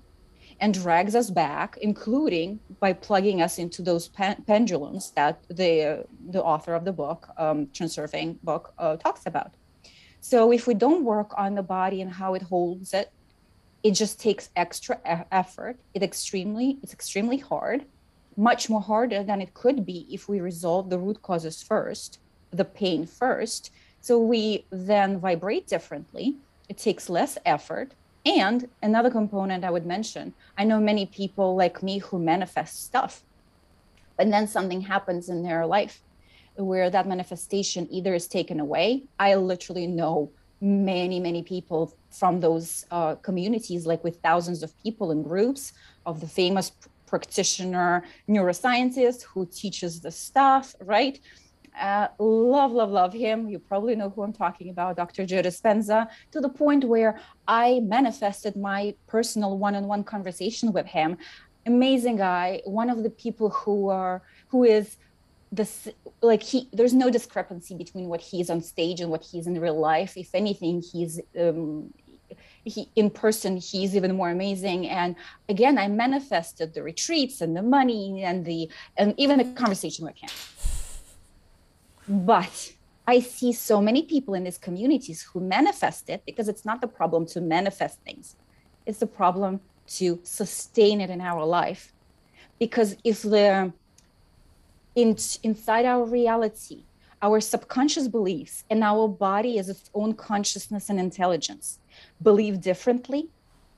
and 0.60 0.74
drags 0.74 1.16
us 1.16 1.30
back, 1.30 1.78
including 1.82 2.60
by 2.80 2.94
plugging 2.94 3.42
us 3.42 3.58
into 3.58 3.82
those 3.82 4.08
pen- 4.08 4.44
pendulums 4.46 5.12
that 5.16 5.40
the 5.50 5.84
uh, 5.84 6.04
the 6.30 6.44
author 6.44 6.74
of 6.76 6.86
the 6.86 6.94
book, 6.94 7.28
um, 7.38 7.68
Transurfing 7.68 8.40
book, 8.42 8.74
uh, 8.78 8.98
talks 8.98 9.26
about. 9.26 9.56
So 10.20 10.52
if 10.52 10.68
we 10.68 10.74
don't 10.74 11.04
work 11.04 11.32
on 11.38 11.56
the 11.56 11.64
body 11.64 12.02
and 12.02 12.12
how 12.12 12.34
it 12.36 12.44
holds 12.44 12.94
it, 12.94 13.10
it 13.84 13.92
just 13.92 14.22
takes 14.22 14.50
extra 14.56 15.00
effort. 15.32 15.78
It 15.94 16.04
extremely 16.04 16.80
it's 16.84 16.94
extremely 16.94 17.38
hard, 17.38 17.86
much 18.38 18.70
more 18.70 18.82
harder 18.82 19.24
than 19.24 19.42
it 19.42 19.54
could 19.54 19.86
be 19.86 20.08
if 20.10 20.28
we 20.28 20.40
resolve 20.40 20.90
the 20.90 21.00
root 21.00 21.22
causes 21.22 21.62
first, 21.62 22.20
the 22.52 22.66
pain 22.66 23.06
first. 23.06 23.72
So 24.02 24.20
we 24.20 24.66
then 24.70 25.20
vibrate 25.20 25.68
differently. 25.68 26.36
It 26.70 26.78
takes 26.78 27.10
less 27.10 27.38
effort. 27.46 27.92
And 28.26 28.70
another 28.82 29.10
component 29.10 29.66
I 29.66 29.70
would 29.70 29.86
mention, 29.86 30.34
I 30.58 30.64
know 30.64 30.80
many 30.80 31.06
people 31.06 31.56
like 31.56 31.84
me 31.84 32.00
who 32.00 32.20
manifest 32.20 32.86
stuff, 32.86 33.24
and 34.18 34.32
then 34.32 34.48
something 34.48 34.82
happens 34.82 35.28
in 35.28 35.44
their 35.44 35.66
life 35.66 36.02
where 36.56 36.90
that 36.90 37.08
manifestation 37.08 37.88
either 37.92 38.14
is 38.14 38.28
taken 38.28 38.60
away. 38.60 39.04
I 39.20 39.36
literally 39.36 39.88
know 39.88 40.32
many, 40.62 41.20
many 41.20 41.44
people 41.44 41.94
from 42.12 42.40
those 42.40 42.86
uh, 42.92 43.16
communities, 43.16 43.86
like 43.86 44.04
with 44.04 44.22
thousands 44.22 44.64
of 44.64 44.78
people 44.82 45.12
in 45.12 45.24
groups 45.24 45.74
of 46.06 46.22
the 46.22 46.28
famous 46.28 46.72
practitioner 47.14 48.04
neuroscientist 48.28 49.22
who 49.22 49.42
teaches 49.62 50.02
the 50.02 50.10
stuff, 50.10 50.66
right? 50.82 51.20
Uh, 51.80 52.08
love, 52.18 52.72
love, 52.72 52.90
love 52.90 53.14
him. 53.14 53.48
You 53.52 53.60
probably 53.60 53.96
know 53.96 54.10
who 54.10 54.24
I'm 54.24 54.34
talking 54.34 54.70
about, 54.72 54.96
Dr. 54.96 55.24
Joe 55.30 55.44
Dispenza, 55.44 56.08
to 56.32 56.42
the 56.42 56.50
point 56.50 56.84
where 56.94 57.20
I 57.48 57.82
manifested 57.98 58.56
my 58.56 58.96
personal 59.06 59.52
one-on-one 59.60 60.04
conversation 60.06 60.68
with 60.78 60.88
him. 60.88 61.18
Amazing 61.68 62.18
guy, 62.18 62.62
one 62.66 62.90
of 62.90 63.04
the 63.06 63.12
people 63.12 63.50
who 63.60 63.90
are 63.90 64.24
who 64.48 64.64
is 64.64 64.98
this 65.52 65.88
like 66.22 66.42
he 66.42 66.68
there's 66.74 66.96
no 67.04 67.12
discrepancy 67.12 67.76
between 67.84 68.08
what 68.12 68.22
he's 68.30 68.50
on 68.50 68.60
stage 68.74 69.00
and 69.02 69.12
what 69.12 69.24
he's 69.30 69.46
in 69.46 69.54
real 69.68 69.80
life 69.80 70.14
if 70.18 70.30
anything 70.34 70.82
he's 70.92 71.22
um 71.40 71.94
he 72.64 72.90
in 72.96 73.10
person 73.10 73.58
he's 73.58 73.96
even 73.96 74.16
more 74.16 74.30
amazing. 74.30 74.88
And 74.88 75.16
again 75.50 75.78
i 75.78 75.88
manifested 75.88 76.74
the 76.74 76.84
retreats 76.84 77.42
and 77.42 77.56
the 77.56 77.62
money 77.62 78.24
and 78.24 78.46
the 78.46 78.70
and 78.98 79.14
even 79.18 79.38
the 79.40 79.46
conversation 79.54 80.06
with 80.06 80.18
him. 80.18 80.30
But 82.08 82.74
i 83.08 83.20
see 83.20 83.52
so 83.54 83.82
many 83.82 84.04
people 84.04 84.34
in 84.34 84.44
these 84.44 84.58
communities 84.58 85.22
who 85.22 85.40
manifest 85.40 86.10
it 86.10 86.24
because 86.26 86.48
it's 86.48 86.66
not 86.66 86.82
the 86.82 86.88
problem 86.88 87.26
to 87.28 87.42
manifest 87.42 88.00
things. 88.02 88.36
It's 88.86 89.00
the 89.00 89.08
problem 89.08 89.62
to 89.88 90.20
sustain 90.24 91.02
it 91.02 91.10
in 91.10 91.22
our 91.22 91.46
life. 91.46 91.94
Because 92.60 92.96
if 93.04 93.22
the 93.22 93.74
in, 94.96 95.18
inside 95.42 95.86
our 95.86 96.06
reality, 96.06 96.84
our 97.22 97.40
subconscious 97.40 98.08
beliefs, 98.08 98.64
and 98.70 98.84
our 98.84 99.08
body 99.08 99.58
as 99.58 99.70
its 99.70 99.90
own 99.94 100.14
consciousness 100.14 100.90
and 100.90 101.00
intelligence 101.00 101.80
believe 102.22 102.62
differently, 102.62 103.30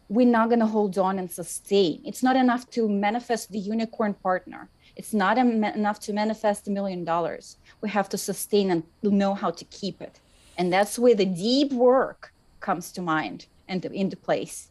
we're 0.09 0.27
not 0.27 0.49
going 0.49 0.59
to 0.59 0.65
hold 0.65 0.97
on 0.97 1.17
and 1.17 1.31
sustain. 1.31 2.01
It's 2.05 2.21
not 2.21 2.35
enough 2.35 2.69
to 2.71 2.87
manifest 2.87 3.51
the 3.51 3.59
unicorn 3.59 4.13
partner. 4.13 4.69
It's 4.95 5.13
not 5.13 5.37
enough 5.37 5.99
to 6.01 6.13
manifest 6.13 6.67
a 6.67 6.71
million 6.71 7.03
dollars. 7.03 7.57
We 7.81 7.89
have 7.89 8.07
to 8.09 8.17
sustain 8.17 8.71
and 8.71 8.83
know 9.03 9.33
how 9.33 9.51
to 9.51 9.65
keep 9.65 10.01
it. 10.01 10.19
And 10.57 10.71
that's 10.71 10.97
where 10.97 11.15
the 11.15 11.25
deep 11.25 11.73
work 11.73 12.33
comes 12.59 12.91
to 12.93 13.01
mind 13.01 13.47
and 13.67 13.83
into 13.85 14.15
place 14.15 14.69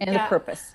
and 0.00 0.10
yeah. 0.10 0.24
the 0.24 0.28
purpose. 0.28 0.74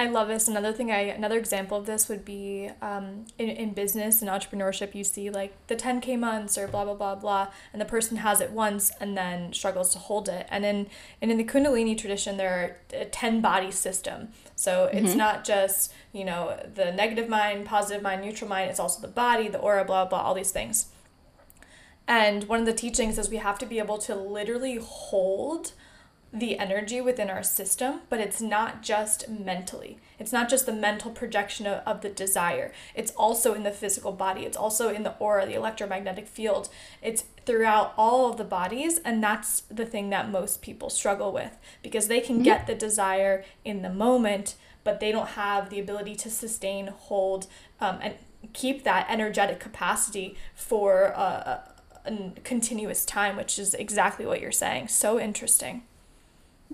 I 0.00 0.06
love 0.06 0.28
this. 0.28 0.48
Another 0.48 0.72
thing, 0.72 0.90
I 0.90 1.00
another 1.00 1.36
example 1.36 1.76
of 1.76 1.84
this 1.84 2.08
would 2.08 2.24
be 2.24 2.70
um, 2.80 3.26
in, 3.36 3.50
in 3.50 3.74
business 3.74 4.22
and 4.22 4.30
entrepreneurship. 4.30 4.94
You 4.94 5.04
see 5.04 5.28
like 5.28 5.52
the 5.66 5.76
10k 5.76 6.18
months 6.18 6.56
or 6.56 6.66
blah 6.66 6.86
blah 6.86 6.94
blah 6.94 7.16
blah, 7.16 7.48
and 7.74 7.82
the 7.82 7.84
person 7.84 8.16
has 8.16 8.40
it 8.40 8.50
once 8.50 8.90
and 8.98 9.14
then 9.14 9.52
struggles 9.52 9.92
to 9.92 9.98
hold 9.98 10.26
it. 10.30 10.46
And 10.48 10.64
in 10.64 10.86
and 11.20 11.30
in 11.30 11.36
the 11.36 11.44
Kundalini 11.44 11.98
tradition, 11.98 12.38
there 12.38 12.78
are 12.94 12.98
a 12.98 13.04
10 13.04 13.42
body 13.42 13.70
system. 13.70 14.28
So 14.56 14.86
it's 14.90 15.10
mm-hmm. 15.10 15.18
not 15.18 15.44
just 15.44 15.92
you 16.14 16.24
know 16.24 16.58
the 16.74 16.92
negative 16.92 17.28
mind, 17.28 17.66
positive 17.66 18.02
mind, 18.02 18.22
neutral 18.22 18.48
mind. 18.48 18.70
It's 18.70 18.80
also 18.80 19.02
the 19.02 19.12
body, 19.12 19.48
the 19.48 19.58
aura, 19.58 19.84
blah 19.84 20.06
blah, 20.06 20.22
all 20.22 20.32
these 20.32 20.50
things. 20.50 20.86
And 22.08 22.44
one 22.44 22.58
of 22.58 22.64
the 22.64 22.72
teachings 22.72 23.18
is 23.18 23.28
we 23.28 23.36
have 23.36 23.58
to 23.58 23.66
be 23.66 23.78
able 23.78 23.98
to 23.98 24.14
literally 24.14 24.78
hold 24.82 25.72
the 26.32 26.58
energy 26.58 27.00
within 27.00 27.28
our 27.28 27.42
system, 27.42 28.00
but 28.08 28.20
it's 28.20 28.40
not 28.40 28.82
just 28.82 29.28
mentally. 29.28 29.98
It's 30.18 30.32
not 30.32 30.48
just 30.48 30.64
the 30.64 30.72
mental 30.72 31.10
projection 31.10 31.66
of, 31.66 31.82
of, 31.84 32.00
the 32.02 32.08
desire. 32.08 32.72
It's 32.94 33.10
also 33.12 33.52
in 33.54 33.64
the 33.64 33.72
physical 33.72 34.12
body. 34.12 34.42
It's 34.42 34.56
also 34.56 34.90
in 34.90 35.02
the 35.02 35.16
aura, 35.18 35.44
the 35.44 35.54
electromagnetic 35.54 36.28
field. 36.28 36.68
It's 37.02 37.24
throughout 37.46 37.94
all 37.96 38.30
of 38.30 38.36
the 38.36 38.44
bodies. 38.44 38.98
And 38.98 39.22
that's 39.22 39.60
the 39.62 39.86
thing 39.86 40.10
that 40.10 40.30
most 40.30 40.62
people 40.62 40.88
struggle 40.88 41.32
with 41.32 41.56
because 41.82 42.06
they 42.06 42.20
can 42.20 42.36
mm-hmm. 42.36 42.44
get 42.44 42.68
the 42.68 42.76
desire 42.76 43.44
in 43.64 43.82
the 43.82 43.90
moment, 43.90 44.54
but 44.84 45.00
they 45.00 45.10
don't 45.10 45.30
have 45.30 45.68
the 45.68 45.80
ability 45.80 46.14
to 46.16 46.30
sustain, 46.30 46.88
hold, 46.88 47.48
um, 47.80 47.98
and 48.00 48.14
keep 48.52 48.84
that 48.84 49.06
energetic 49.10 49.58
capacity 49.58 50.36
for 50.54 51.06
a, 51.06 51.64
a, 52.06 52.10
a 52.12 52.32
continuous 52.44 53.04
time, 53.04 53.36
which 53.36 53.58
is 53.58 53.74
exactly 53.74 54.24
what 54.24 54.40
you're 54.40 54.52
saying. 54.52 54.86
So 54.86 55.18
interesting. 55.18 55.82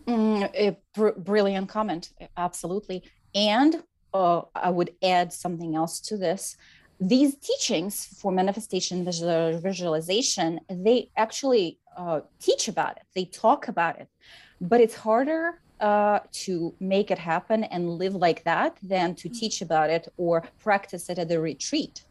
Mm, 0.04 0.50
a 0.54 0.76
br- 0.94 1.18
brilliant 1.18 1.68
comment, 1.68 2.10
absolutely. 2.36 3.02
And 3.34 3.82
uh, 4.12 4.42
I 4.54 4.70
would 4.70 4.94
add 5.02 5.32
something 5.32 5.74
else 5.74 6.00
to 6.00 6.16
this. 6.16 6.56
These 7.00 7.36
teachings 7.36 8.06
for 8.20 8.32
manifestation 8.32 9.04
visual, 9.04 9.58
visualization, 9.58 10.60
they 10.70 11.10
actually 11.16 11.78
uh, 11.96 12.20
teach 12.40 12.68
about 12.68 12.96
it, 12.96 13.02
they 13.14 13.26
talk 13.26 13.68
about 13.68 13.98
it, 14.00 14.08
but 14.60 14.80
it's 14.80 14.94
harder 14.94 15.60
uh, 15.80 16.20
to 16.32 16.74
make 16.80 17.10
it 17.10 17.18
happen 17.18 17.64
and 17.64 17.90
live 17.90 18.14
like 18.14 18.42
that 18.44 18.78
than 18.82 19.14
to 19.14 19.28
mm. 19.28 19.38
teach 19.38 19.60
about 19.60 19.90
it 19.90 20.08
or 20.16 20.42
practice 20.58 21.10
it 21.10 21.18
at 21.18 21.30
a 21.30 21.38
retreat. 21.38 22.04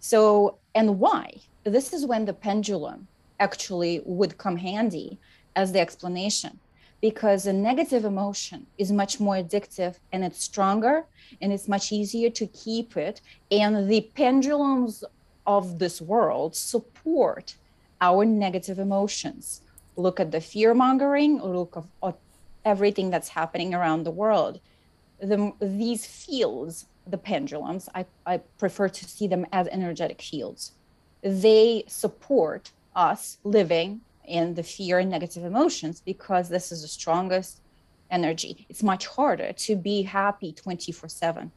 So, 0.00 0.58
and 0.74 0.98
why? 0.98 1.40
This 1.64 1.92
is 1.92 2.06
when 2.06 2.24
the 2.24 2.32
pendulum 2.32 3.06
actually 3.38 4.02
would 4.04 4.36
come 4.38 4.56
handy 4.56 5.20
as 5.54 5.70
the 5.72 5.80
explanation 5.80 6.58
because 7.00 7.46
a 7.46 7.52
negative 7.52 8.04
emotion 8.04 8.66
is 8.76 8.90
much 8.90 9.20
more 9.20 9.36
addictive 9.36 9.96
and 10.12 10.24
it's 10.24 10.42
stronger 10.42 11.04
and 11.40 11.52
it's 11.52 11.68
much 11.68 11.92
easier 11.92 12.30
to 12.30 12.46
keep 12.48 12.96
it. 12.96 13.20
And 13.50 13.88
the 13.88 14.08
pendulums 14.14 15.04
of 15.46 15.78
this 15.78 16.00
world 16.00 16.56
support 16.56 17.54
our 18.00 18.24
negative 18.24 18.78
emotions. 18.78 19.62
Look 19.96 20.20
at 20.20 20.30
the 20.30 20.40
fear 20.40 20.74
mongering, 20.74 21.40
look 21.40 21.76
at 22.02 22.16
everything 22.64 23.10
that's 23.10 23.28
happening 23.28 23.74
around 23.74 24.04
the 24.04 24.10
world. 24.10 24.60
The, 25.20 25.52
these 25.60 26.06
fields, 26.06 26.86
the 27.06 27.18
pendulums, 27.18 27.88
I, 27.94 28.06
I 28.26 28.38
prefer 28.58 28.88
to 28.88 29.04
see 29.04 29.26
them 29.26 29.46
as 29.52 29.66
energetic 29.68 30.20
fields. 30.22 30.72
They 31.22 31.84
support 31.88 32.70
us 32.94 33.38
living 33.42 34.00
in 34.28 34.54
the 34.54 34.62
fear 34.62 34.98
and 34.98 35.10
negative 35.10 35.44
emotions 35.44 36.00
because 36.04 36.48
this 36.48 36.70
is 36.70 36.82
the 36.82 36.88
strongest 36.88 37.60
energy. 38.10 38.66
It's 38.68 38.82
much 38.82 39.06
harder 39.06 39.52
to 39.52 39.76
be 39.76 40.02
happy 40.02 40.52
24 40.52 41.08
7. 41.08 41.50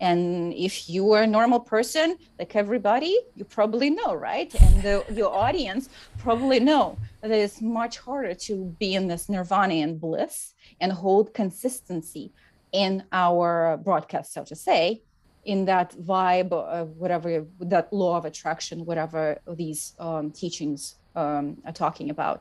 And 0.00 0.54
if 0.54 0.88
you 0.88 1.12
are 1.12 1.22
a 1.22 1.26
normal 1.26 1.58
person, 1.58 2.16
like 2.38 2.54
everybody, 2.54 3.18
you 3.34 3.44
probably 3.44 3.90
know, 3.90 4.14
right? 4.14 4.54
And 4.54 4.82
the, 4.82 5.04
your 5.12 5.34
audience 5.34 5.88
probably 6.18 6.60
know 6.60 6.96
that 7.20 7.32
it's 7.32 7.60
much 7.60 7.98
harder 7.98 8.34
to 8.34 8.76
be 8.78 8.94
in 8.94 9.08
this 9.08 9.28
nirvana 9.28 9.74
and 9.74 10.00
bliss 10.00 10.54
and 10.80 10.92
hold 10.92 11.34
consistency 11.34 12.32
in 12.70 13.02
our 13.12 13.76
broadcast, 13.78 14.32
so 14.34 14.44
to 14.44 14.54
say, 14.54 15.02
in 15.44 15.64
that 15.64 15.96
vibe, 15.96 16.50
whatever 16.96 17.46
that 17.60 17.92
law 17.92 18.16
of 18.18 18.24
attraction, 18.24 18.84
whatever 18.84 19.38
these 19.56 19.94
um, 19.98 20.30
teachings 20.30 20.96
um, 21.18 21.44
are 21.66 21.72
talking 21.72 22.08
about. 22.10 22.40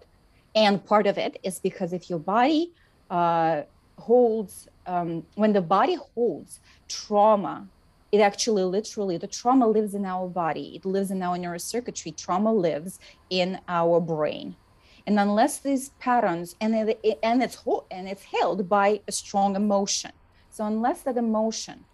And 0.56 0.84
part 0.92 1.08
of 1.08 1.18
it 1.18 1.34
is 1.44 1.60
because 1.60 1.94
if 1.94 2.10
your 2.10 2.20
body 2.20 2.72
uh, 3.10 3.64
holds, 3.98 4.68
um, 4.86 5.10
when 5.36 5.54
the 5.54 5.62
body 5.62 5.98
holds 6.14 6.60
trauma, 6.88 7.68
it 8.12 8.22
actually 8.22 8.64
literally, 8.64 9.18
the 9.18 9.28
trauma 9.40 9.68
lives 9.68 9.94
in 9.94 10.06
our 10.06 10.28
body, 10.28 10.76
it 10.78 10.86
lives 10.86 11.12
in 11.12 11.22
our 11.22 11.38
neurocircuitry, 11.38 12.16
trauma 12.16 12.54
lives 12.54 13.00
in 13.30 13.60
our 13.68 14.00
brain. 14.00 14.56
And 15.06 15.20
unless 15.20 15.60
these 15.60 15.90
patterns, 16.00 16.56
and, 16.62 16.76
it, 16.76 17.20
and, 17.24 17.42
it's, 17.42 17.58
and 17.92 18.08
it's 18.08 18.24
held 18.24 18.70
by 18.70 19.02
a 19.08 19.12
strong 19.12 19.56
emotion. 19.56 20.12
So 20.50 20.66
unless 20.66 21.02
that 21.04 21.18
emotion 21.18 21.86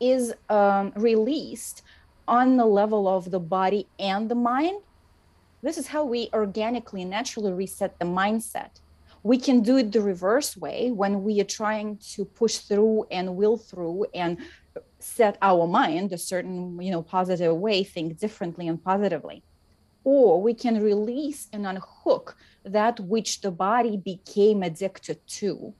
is 0.00 0.34
um, 0.48 0.92
released 0.96 1.82
on 2.28 2.56
the 2.56 2.66
level 2.66 3.08
of 3.08 3.30
the 3.30 3.40
body 3.40 3.86
and 3.98 4.28
the 4.28 4.34
mind, 4.34 4.80
this 5.62 5.78
is 5.78 5.86
how 5.86 6.04
we 6.04 6.30
organically, 6.32 7.04
naturally 7.04 7.52
reset 7.52 7.98
the 7.98 8.04
mindset. 8.04 8.80
We 9.22 9.38
can 9.38 9.60
do 9.60 9.76
it 9.76 9.92
the 9.92 10.00
reverse 10.00 10.56
way 10.56 10.90
when 10.90 11.22
we 11.22 11.40
are 11.40 11.44
trying 11.44 11.98
to 12.14 12.24
push 12.24 12.58
through 12.58 13.06
and 13.10 13.36
will 13.36 13.58
through 13.58 14.06
and 14.14 14.38
set 14.98 15.36
our 15.42 15.66
mind 15.66 16.12
a 16.12 16.18
certain, 16.18 16.80
you 16.80 16.90
know, 16.90 17.02
positive 17.02 17.54
way, 17.56 17.84
think 17.84 18.18
differently 18.18 18.68
and 18.68 18.82
positively. 18.82 19.42
Or 20.04 20.40
we 20.40 20.54
can 20.54 20.82
release 20.82 21.48
and 21.52 21.66
unhook 21.66 22.36
that 22.64 22.98
which 23.00 23.42
the 23.42 23.50
body 23.50 23.98
became 23.98 24.62
addicted 24.62 25.26
to 25.26 25.74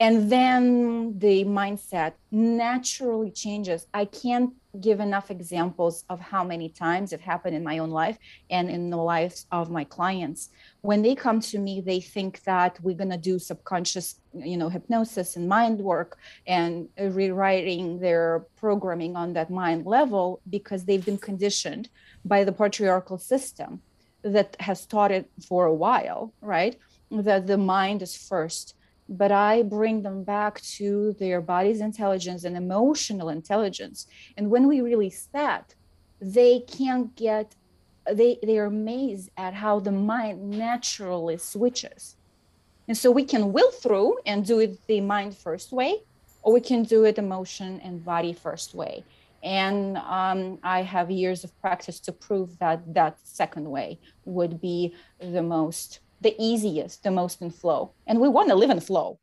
and 0.00 0.30
then 0.30 1.18
the 1.18 1.44
mindset 1.44 2.14
naturally 2.32 3.30
changes. 3.30 3.86
I 3.94 4.06
can't 4.06 4.52
give 4.80 4.98
enough 4.98 5.30
examples 5.30 6.04
of 6.08 6.18
how 6.18 6.42
many 6.42 6.68
times 6.68 7.12
it 7.12 7.20
happened 7.20 7.54
in 7.54 7.62
my 7.62 7.78
own 7.78 7.90
life 7.90 8.18
and 8.50 8.68
in 8.68 8.90
the 8.90 8.96
lives 8.96 9.46
of 9.52 9.70
my 9.70 9.84
clients. 9.84 10.50
When 10.80 11.02
they 11.02 11.14
come 11.14 11.40
to 11.40 11.58
me 11.60 11.80
they 11.80 12.00
think 12.00 12.42
that 12.42 12.80
we're 12.82 12.96
going 12.96 13.10
to 13.10 13.16
do 13.16 13.38
subconscious 13.38 14.16
you 14.34 14.56
know 14.56 14.68
hypnosis 14.68 15.36
and 15.36 15.48
mind 15.48 15.78
work 15.78 16.18
and 16.46 16.88
rewriting 16.98 18.00
their 18.00 18.46
programming 18.56 19.14
on 19.14 19.32
that 19.34 19.48
mind 19.48 19.86
level 19.86 20.40
because 20.50 20.84
they've 20.84 21.04
been 21.04 21.18
conditioned 21.18 21.88
by 22.24 22.42
the 22.42 22.52
patriarchal 22.52 23.18
system 23.18 23.80
that 24.22 24.56
has 24.58 24.86
taught 24.86 25.12
it 25.12 25.30
for 25.46 25.66
a 25.66 25.74
while 25.74 26.34
right? 26.40 26.76
That 27.12 27.46
the 27.46 27.58
mind 27.58 28.02
is 28.02 28.16
first 28.16 28.74
but 29.08 29.32
I 29.32 29.62
bring 29.62 30.02
them 30.02 30.24
back 30.24 30.60
to 30.76 31.14
their 31.18 31.40
body's 31.40 31.80
intelligence 31.80 32.44
and 32.44 32.56
emotional 32.56 33.28
intelligence. 33.28 34.06
And 34.36 34.50
when 34.50 34.66
we 34.66 34.80
release 34.80 35.28
that, 35.32 35.74
they 36.20 36.60
can't 36.60 37.14
get 37.16 37.54
they 38.10 38.38
they 38.42 38.58
are 38.58 38.66
amazed 38.66 39.30
at 39.36 39.54
how 39.54 39.80
the 39.80 39.92
mind 39.92 40.50
naturally 40.50 41.38
switches. 41.38 42.16
And 42.86 42.96
so 42.96 43.10
we 43.10 43.24
can 43.24 43.52
will 43.52 43.70
through 43.70 44.18
and 44.26 44.44
do 44.44 44.58
it 44.60 44.86
the 44.86 45.00
mind 45.00 45.36
first 45.36 45.72
way, 45.72 46.02
or 46.42 46.52
we 46.52 46.60
can 46.60 46.82
do 46.82 47.04
it 47.04 47.18
emotion 47.18 47.80
and 47.80 48.04
body 48.04 48.34
first 48.34 48.74
way. 48.74 49.04
And 49.42 49.98
um, 49.98 50.58
I 50.62 50.82
have 50.82 51.10
years 51.10 51.44
of 51.44 51.58
practice 51.60 52.00
to 52.00 52.12
prove 52.12 52.58
that 52.58 52.94
that 52.94 53.18
second 53.24 53.70
way 53.70 53.98
would 54.24 54.60
be 54.60 54.94
the 55.18 55.42
most 55.42 56.00
the 56.24 56.34
easiest, 56.42 57.04
the 57.04 57.12
most 57.12 57.40
in 57.40 57.50
flow. 57.50 57.92
And 58.06 58.18
we 58.18 58.28
want 58.28 58.48
to 58.48 58.56
live 58.56 58.70
in 58.70 58.80
flow. 58.80 59.20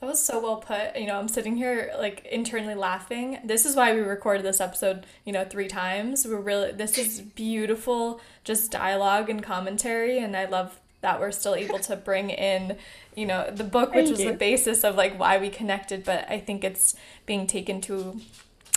That 0.00 0.06
was 0.06 0.24
so 0.24 0.40
well 0.40 0.58
put. 0.58 0.96
You 0.96 1.06
know, 1.08 1.18
I'm 1.18 1.26
sitting 1.26 1.56
here 1.56 1.92
like 1.98 2.24
internally 2.30 2.76
laughing. 2.76 3.40
This 3.44 3.66
is 3.66 3.74
why 3.74 3.92
we 3.92 4.00
recorded 4.00 4.44
this 4.44 4.60
episode, 4.60 5.06
you 5.24 5.32
know, 5.32 5.44
three 5.44 5.66
times. 5.66 6.24
We're 6.24 6.36
really 6.36 6.70
this 6.70 6.96
is 6.98 7.20
beautiful 7.20 8.20
just 8.44 8.70
dialogue 8.70 9.28
and 9.28 9.42
commentary 9.42 10.18
and 10.18 10.36
I 10.36 10.44
love 10.44 10.78
that 11.00 11.18
we're 11.18 11.32
still 11.32 11.54
able 11.54 11.78
to 11.80 11.96
bring 11.96 12.30
in, 12.30 12.76
you 13.16 13.26
know, 13.26 13.50
the 13.50 13.64
book 13.64 13.92
which 13.94 14.06
Thank 14.06 14.10
was 14.10 14.20
you. 14.20 14.30
the 14.30 14.36
basis 14.36 14.84
of 14.84 14.94
like 14.94 15.18
why 15.18 15.38
we 15.38 15.48
connected, 15.48 16.04
but 16.04 16.26
I 16.28 16.38
think 16.38 16.62
it's 16.62 16.94
being 17.26 17.46
taken 17.46 17.80
to 17.82 18.20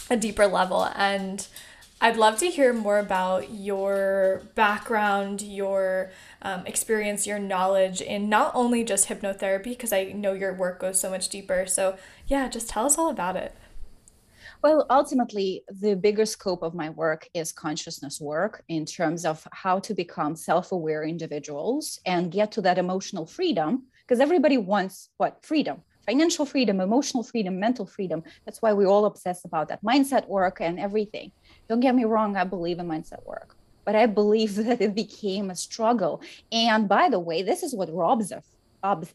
a 0.09 0.17
deeper 0.17 0.47
level 0.47 0.89
and 0.95 1.47
I'd 2.03 2.17
love 2.17 2.39
to 2.39 2.47
hear 2.47 2.73
more 2.73 2.97
about 2.97 3.51
your 3.51 4.41
background, 4.55 5.43
your 5.43 6.09
um, 6.41 6.65
experience, 6.65 7.27
your 7.27 7.37
knowledge 7.37 8.01
in 8.01 8.27
not 8.27 8.51
only 8.55 8.83
just 8.83 9.07
hypnotherapy, 9.07 9.65
because 9.65 9.93
I 9.93 10.05
know 10.05 10.33
your 10.33 10.51
work 10.51 10.79
goes 10.79 10.99
so 10.99 11.11
much 11.11 11.29
deeper. 11.29 11.67
So, 11.67 11.97
yeah, 12.25 12.49
just 12.49 12.67
tell 12.67 12.87
us 12.87 12.97
all 12.97 13.11
about 13.11 13.35
it. 13.35 13.55
Well, 14.63 14.87
ultimately, 14.89 15.63
the 15.69 15.95
bigger 15.95 16.25
scope 16.25 16.63
of 16.63 16.73
my 16.73 16.89
work 16.89 17.29
is 17.35 17.51
consciousness 17.51 18.19
work 18.19 18.63
in 18.67 18.85
terms 18.87 19.23
of 19.23 19.47
how 19.51 19.77
to 19.81 19.93
become 19.93 20.35
self 20.35 20.71
aware 20.71 21.03
individuals 21.03 21.99
and 22.07 22.31
get 22.31 22.51
to 22.53 22.61
that 22.61 22.79
emotional 22.79 23.27
freedom. 23.27 23.83
Because 24.01 24.19
everybody 24.19 24.57
wants 24.57 25.09
what? 25.17 25.45
Freedom 25.45 25.83
financial 26.05 26.45
freedom, 26.45 26.81
emotional 26.81 27.23
freedom, 27.23 27.59
mental 27.59 27.85
freedom. 27.85 28.23
That's 28.45 28.61
why 28.61 28.73
we 28.73 28.85
all 28.85 29.05
obsess 29.05 29.45
about 29.45 29.69
that 29.69 29.83
mindset 29.83 30.27
work 30.27 30.59
and 30.59 30.79
everything. 30.79 31.31
Don't 31.71 31.79
get 31.79 31.95
me 31.95 32.03
wrong, 32.03 32.35
I 32.35 32.43
believe 32.43 32.79
in 32.79 32.87
mindset 32.89 33.25
work, 33.25 33.55
but 33.85 33.95
I 33.95 34.05
believe 34.05 34.55
that 34.65 34.81
it 34.81 34.93
became 34.93 35.49
a 35.49 35.55
struggle. 35.55 36.21
And 36.51 36.89
by 36.89 37.07
the 37.07 37.17
way, 37.17 37.43
this 37.43 37.63
is 37.63 37.73
what 37.73 37.89
robs 37.93 38.33
us, 38.33 38.43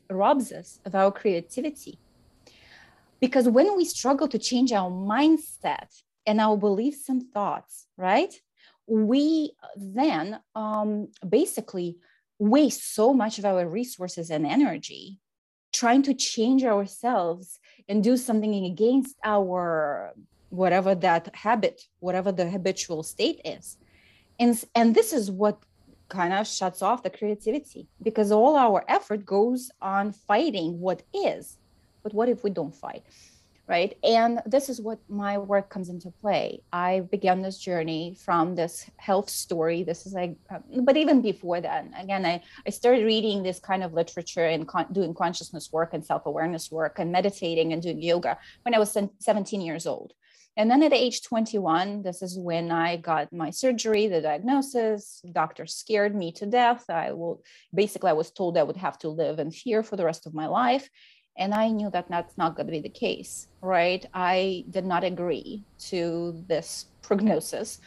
robs 0.09 0.53
us 0.53 0.81
of 0.87 0.95
our 0.95 1.13
creativity. 1.13 1.99
Because 3.21 3.47
when 3.47 3.77
we 3.77 3.85
struggle 3.85 4.27
to 4.29 4.39
change 4.39 4.73
our 4.73 4.91
mindset 4.91 5.89
and 6.25 6.41
our 6.41 6.57
beliefs 6.57 7.11
and 7.11 7.31
thoughts, 7.35 7.89
right? 7.99 8.33
We 8.87 9.53
then 9.77 10.41
um, 10.55 11.09
basically 11.29 11.99
waste 12.39 12.95
so 12.95 13.13
much 13.13 13.39
of 13.39 13.45
our 13.45 13.69
resources 13.69 14.31
and 14.31 14.47
energy 14.47 15.21
trying 15.75 16.01
to 16.05 16.15
change 16.15 16.65
ourselves 16.65 17.59
and 17.87 18.03
do 18.03 18.17
something 18.17 18.65
against 18.65 19.15
our 19.23 20.15
whatever 20.51 20.95
that 20.95 21.35
habit 21.35 21.83
whatever 22.01 22.33
the 22.33 22.49
habitual 22.49 23.03
state 23.03 23.41
is. 23.45 23.77
And 24.39 24.63
and 24.75 24.95
this 24.95 25.13
is 25.13 25.31
what 25.31 25.59
kind 26.09 26.33
of 26.33 26.47
shuts 26.47 26.83
off 26.83 27.03
the 27.03 27.11
creativity 27.11 27.89
because 28.03 28.31
all 28.31 28.57
our 28.57 28.85
effort 28.89 29.27
goes 29.27 29.71
on 29.81 30.13
fighting 30.13 30.79
what 30.81 31.03
is. 31.13 31.59
But 32.03 32.15
what 32.15 32.29
if 32.29 32.45
we 32.45 32.51
don't 32.51 32.75
fight 32.75 33.03
right? 33.69 33.97
And 34.05 34.41
this 34.47 34.69
is 34.69 34.81
what 34.81 34.99
my 35.09 35.39
work 35.39 35.71
comes 35.71 35.89
into 35.89 36.11
play. 36.11 36.63
I 36.73 37.01
began 37.01 37.43
this 37.43 37.59
journey 37.59 38.17
from 38.25 38.55
this 38.55 38.89
health 38.97 39.29
story. 39.29 39.83
This 39.83 40.07
is 40.07 40.13
like 40.13 40.37
uh, 40.51 40.59
but 40.83 40.97
even 40.97 41.21
before 41.21 41.61
then 41.61 41.95
again 41.99 42.25
i, 42.25 42.43
I 42.67 42.71
started 42.71 43.05
reading 43.05 43.43
this 43.43 43.59
kind 43.59 43.83
of 43.83 43.93
literature 43.93 44.45
and 44.45 44.67
con- 44.67 44.93
doing 44.93 45.15
consciousness 45.15 45.73
work 45.73 45.95
and 45.95 46.05
self-awareness 46.05 46.71
work 46.71 46.99
and 46.99 47.11
meditating 47.11 47.73
and 47.73 47.83
doing 47.83 48.01
yoga 48.01 48.39
when 48.63 48.75
i 48.75 48.79
was 48.79 48.97
17 49.19 49.61
years 49.61 49.87
old 49.87 50.13
and 50.57 50.71
then 50.71 50.83
at 50.83 50.93
age 50.93 51.23
21, 51.23 52.03
this 52.03 52.23
is 52.23 52.39
when 52.39 52.71
I 52.71 52.97
got 52.97 53.33
my 53.33 53.51
surgery, 53.51 54.07
the 54.07 54.23
diagnosis. 54.23 55.21
Doctor 55.33 55.67
scared 55.67 56.15
me 56.15 56.33
to 56.33 56.47
death. 56.47 56.89
I 56.89 57.13
will 57.13 57.43
basically 57.75 58.11
I 58.11 58.15
was 58.15 58.31
told 58.31 58.57
I 58.57 58.63
would 58.63 58.79
have 58.79 58.99
to 59.01 59.11
live 59.11 59.39
in 59.39 59.51
fear 59.51 59.83
for 59.83 59.97
the 59.97 60.05
rest 60.05 60.27
of 60.27 60.33
my 60.33 60.47
life. 60.47 60.89
And 61.39 61.53
I 61.53 61.69
knew 61.69 61.91
that 61.91 62.09
that's 62.09 62.39
not 62.39 62.57
going 62.57 62.67
to 62.67 62.73
be 62.73 62.81
the 62.81 62.89
case, 62.89 63.49
right? 63.61 64.05
I 64.15 64.65
did 64.71 64.87
not 64.87 65.05
agree 65.05 65.65
to 65.91 66.43
this 66.49 66.87
prognosis. 67.03 67.79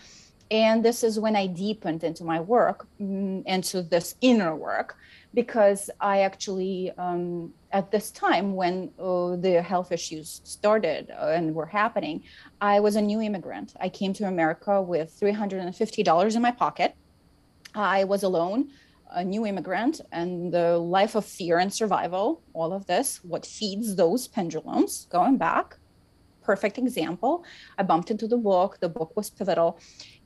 And 0.51 0.83
this 0.83 1.03
is 1.03 1.19
when 1.19 1.35
I 1.35 1.45
deepened 1.45 2.03
into 2.03 2.23
my 2.23 2.39
work, 2.39 2.87
mm, 2.99 3.45
into 3.45 3.83
this 3.83 4.15
inner 4.21 4.55
work, 4.55 4.97
because 5.33 5.91
I 6.01 6.21
actually, 6.21 6.91
um, 6.97 7.53
at 7.71 7.91
this 7.91 8.09
time 8.09 8.55
when 8.55 8.89
uh, 8.99 9.35
the 9.35 9.61
health 9.61 9.91
issues 9.91 10.41
started 10.43 11.11
uh, 11.11 11.27
and 11.27 11.53
were 11.53 11.67
happening, 11.67 12.23
I 12.61 12.79
was 12.79 12.95
a 12.95 13.01
new 13.01 13.21
immigrant. 13.21 13.75
I 13.79 13.89
came 13.89 14.11
to 14.13 14.27
America 14.27 14.81
with 14.81 15.15
$350 15.19 16.35
in 16.35 16.41
my 16.41 16.51
pocket. 16.51 16.95
I 17.75 18.03
was 18.05 18.23
alone, 18.23 18.69
a 19.11 19.23
new 19.23 19.45
immigrant, 19.45 20.01
and 20.11 20.51
the 20.51 20.79
life 20.79 21.13
of 21.13 21.25
fear 21.25 21.59
and 21.59 21.71
survival, 21.71 22.41
all 22.53 22.73
of 22.73 22.87
this, 22.87 23.23
what 23.23 23.45
feeds 23.45 23.95
those 23.95 24.27
pendulums, 24.27 25.05
going 25.11 25.37
back, 25.37 25.77
perfect 26.41 26.79
example. 26.79 27.43
I 27.77 27.83
bumped 27.83 28.09
into 28.09 28.27
the 28.27 28.37
book, 28.37 28.79
the 28.79 28.89
book 28.89 29.15
was 29.15 29.29
pivotal. 29.29 29.79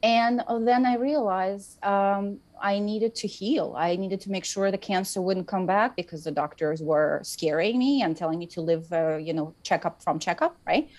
And 0.03 0.43
then 0.61 0.85
I 0.85 0.97
realized 0.97 1.83
um, 1.83 2.39
I 2.61 2.77
needed 2.79 3.15
to 3.15 3.27
heal. 3.27 3.73
I 3.77 3.95
needed 3.95 4.19
to 4.21 4.31
make 4.31 4.43
sure 4.43 4.69
the 4.69 4.77
cancer 4.77 5.21
wouldn't 5.21 5.47
come 5.47 5.65
back 5.65 5.95
because 5.95 6.25
the 6.25 6.31
doctors 6.31 6.83
were 6.83 7.21
scaring 7.23 7.79
me 7.79 8.01
and 8.01 8.15
telling 8.15 8.37
me 8.37 8.47
to 8.47 8.61
live, 8.61 8.91
uh, 8.91 9.15
you 9.15 9.33
know, 9.33 9.55
checkup 9.63 10.03
from 10.03 10.19
checkup, 10.19 10.57
right? 10.67 10.89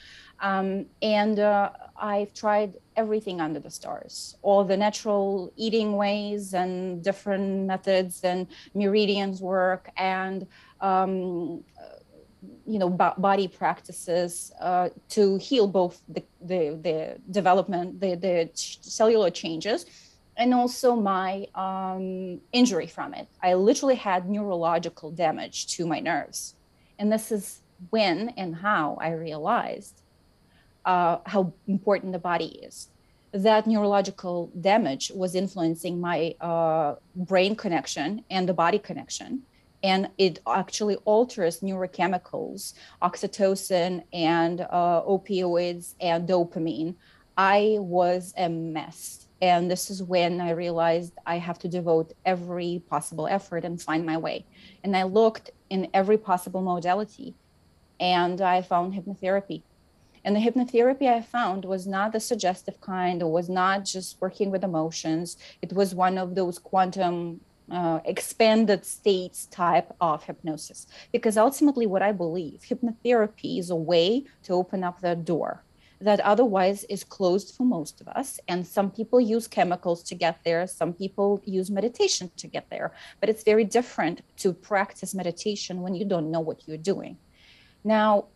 Um, 0.40 0.86
and 1.02 1.38
uh, 1.38 1.70
I've 1.96 2.32
tried 2.32 2.74
everything 2.96 3.40
under 3.40 3.60
the 3.60 3.70
stars, 3.70 4.36
all 4.42 4.64
the 4.64 4.76
natural 4.76 5.52
eating 5.56 5.96
ways 5.96 6.54
and 6.54 7.04
different 7.04 7.66
methods 7.66 8.22
and 8.24 8.46
meridians 8.74 9.40
work 9.40 9.90
and 9.96 10.46
um, 10.80 11.62
you 12.66 12.78
know 12.78 12.88
body 12.90 13.48
practices 13.48 14.52
uh, 14.60 14.88
to 15.08 15.36
heal 15.38 15.66
both 15.66 16.00
the, 16.08 16.22
the, 16.40 16.78
the 16.82 17.18
development 17.30 18.00
the, 18.00 18.14
the 18.14 18.50
cellular 18.54 19.30
changes 19.30 19.86
and 20.36 20.52
also 20.52 20.96
my 20.96 21.46
um, 21.54 22.40
injury 22.52 22.86
from 22.86 23.14
it. 23.14 23.28
I 23.42 23.54
literally 23.54 23.94
had 23.94 24.28
neurological 24.28 25.10
damage 25.10 25.68
to 25.76 25.86
my 25.86 26.00
nerves. 26.00 26.54
And 26.98 27.12
this 27.12 27.30
is 27.30 27.60
when 27.90 28.30
and 28.30 28.56
how 28.56 28.96
I 29.00 29.12
realized 29.12 30.02
uh, 30.84 31.18
how 31.26 31.52
important 31.66 32.12
the 32.12 32.18
body 32.18 32.46
is. 32.62 32.88
That 33.32 33.66
neurological 33.66 34.50
damage 34.60 35.10
was 35.14 35.34
influencing 35.34 36.00
my 36.00 36.34
uh, 36.40 36.96
brain 37.16 37.56
connection 37.56 38.24
and 38.30 38.48
the 38.48 38.54
body 38.54 38.78
connection. 38.78 39.42
And 39.84 40.08
it 40.18 40.40
actually 40.48 40.96
alters 41.04 41.60
neurochemicals, 41.60 42.74
oxytocin 43.00 44.02
and 44.12 44.62
uh, 44.62 45.02
opioids 45.06 45.94
and 46.00 46.28
dopamine. 46.28 46.96
I 47.36 47.76
was 47.78 48.32
a 48.36 48.48
mess 48.48 49.24
and 49.44 49.70
this 49.70 49.90
is 49.90 50.02
when 50.02 50.40
I 50.40 50.52
realized 50.52 51.12
I 51.26 51.36
have 51.36 51.58
to 51.58 51.68
devote 51.68 52.14
every 52.24 52.82
possible 52.88 53.26
effort 53.26 53.62
and 53.62 53.80
find 53.80 54.06
my 54.06 54.16
way. 54.16 54.46
And 54.82 54.96
I 54.96 55.02
looked 55.02 55.50
in 55.68 55.86
every 55.92 56.16
possible 56.16 56.62
modality 56.62 57.34
and 58.00 58.40
I 58.40 58.62
found 58.62 58.94
hypnotherapy. 58.94 59.62
And 60.24 60.34
the 60.34 60.40
hypnotherapy 60.40 61.12
I 61.12 61.20
found 61.20 61.66
was 61.66 61.86
not 61.86 62.12
the 62.12 62.20
suggestive 62.20 62.80
kind, 62.80 63.20
it 63.20 63.26
was 63.26 63.50
not 63.50 63.84
just 63.84 64.18
working 64.18 64.50
with 64.50 64.64
emotions. 64.64 65.36
It 65.60 65.74
was 65.74 65.94
one 65.94 66.16
of 66.16 66.34
those 66.34 66.58
quantum 66.58 67.42
uh, 67.70 68.00
expanded 68.04 68.84
states 68.84 69.46
type 69.46 69.94
of 70.00 70.24
hypnosis. 70.24 70.86
Because 71.12 71.36
ultimately, 71.36 71.86
what 71.86 72.02
I 72.02 72.12
believe, 72.12 72.60
hypnotherapy 72.62 73.58
is 73.58 73.70
a 73.70 73.76
way 73.76 74.24
to 74.44 74.52
open 74.52 74.84
up 74.84 75.00
the 75.00 75.14
door 75.14 75.62
that 76.00 76.20
otherwise 76.20 76.84
is 76.84 77.02
closed 77.02 77.54
for 77.54 77.64
most 77.64 78.00
of 78.00 78.08
us. 78.08 78.38
And 78.46 78.66
some 78.66 78.90
people 78.90 79.20
use 79.20 79.46
chemicals 79.46 80.02
to 80.04 80.14
get 80.14 80.38
there, 80.44 80.66
some 80.66 80.92
people 80.92 81.40
use 81.44 81.70
meditation 81.70 82.30
to 82.36 82.46
get 82.46 82.68
there. 82.68 82.92
But 83.20 83.30
it's 83.30 83.42
very 83.42 83.64
different 83.64 84.20
to 84.38 84.52
practice 84.52 85.14
meditation 85.14 85.80
when 85.80 85.94
you 85.94 86.04
don't 86.04 86.30
know 86.30 86.40
what 86.40 86.68
you're 86.68 86.76
doing. 86.76 87.16
Now, 87.84 88.26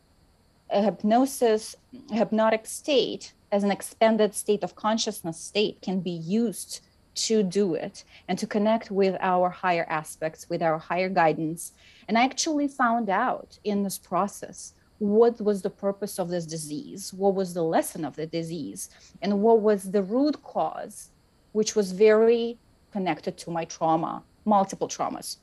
a 0.70 0.82
hypnosis, 0.82 1.74
a 2.10 2.14
hypnotic 2.14 2.66
state, 2.66 3.32
as 3.50 3.64
an 3.64 3.70
expanded 3.70 4.34
state 4.34 4.62
of 4.62 4.74
consciousness 4.74 5.38
state, 5.38 5.80
can 5.80 6.00
be 6.00 6.10
used 6.10 6.80
to 7.26 7.42
do 7.42 7.74
it 7.74 8.04
and 8.28 8.38
to 8.38 8.46
connect 8.46 8.90
with 8.90 9.16
our 9.20 9.50
higher 9.50 9.86
aspects, 9.88 10.48
with 10.48 10.62
our 10.62 10.78
higher 10.78 11.08
guidance. 11.08 11.72
And 12.06 12.16
I 12.16 12.24
actually 12.24 12.68
found 12.68 13.08
out 13.10 13.58
in 13.64 13.82
this 13.82 13.98
process 13.98 14.74
what 14.98 15.40
was 15.40 15.62
the 15.62 15.70
purpose 15.70 16.18
of 16.18 16.28
this 16.28 16.46
disease, 16.46 17.12
what 17.12 17.34
was 17.34 17.54
the 17.54 17.62
lesson 17.62 18.04
of 18.04 18.16
the 18.16 18.26
disease, 18.26 18.90
and 19.22 19.42
what 19.42 19.60
was 19.60 19.90
the 19.90 20.02
root 20.02 20.42
cause, 20.42 21.10
which 21.52 21.76
was 21.76 21.92
very 21.92 22.58
connected 22.92 23.36
to 23.38 23.50
my 23.50 23.64
trauma, 23.64 24.22
multiple 24.44 24.88
traumas. 24.88 25.38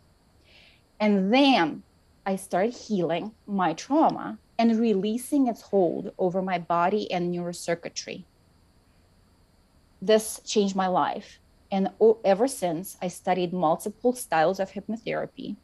And 1.00 1.34
then 1.34 1.84
I 2.26 2.36
started 2.36 2.74
healing 2.74 3.32
my 3.46 3.74
trauma 3.74 4.38
and 4.58 4.80
releasing 4.80 5.48
its 5.48 5.62
hold 5.62 6.12
over 6.18 6.42
my 6.42 6.58
body 6.58 7.12
and 7.12 7.34
neurocircuitry. 7.34 8.24
This 10.02 10.42
changed 10.46 10.76
my 10.76 10.88
life. 10.88 11.40
And 11.76 11.90
ever 12.24 12.48
since, 12.48 12.96
I 13.02 13.10
studied 13.10 13.52
multiple 13.52 14.14
styles 14.14 14.62
of 14.62 14.72
hypnotherapy, 14.72 15.58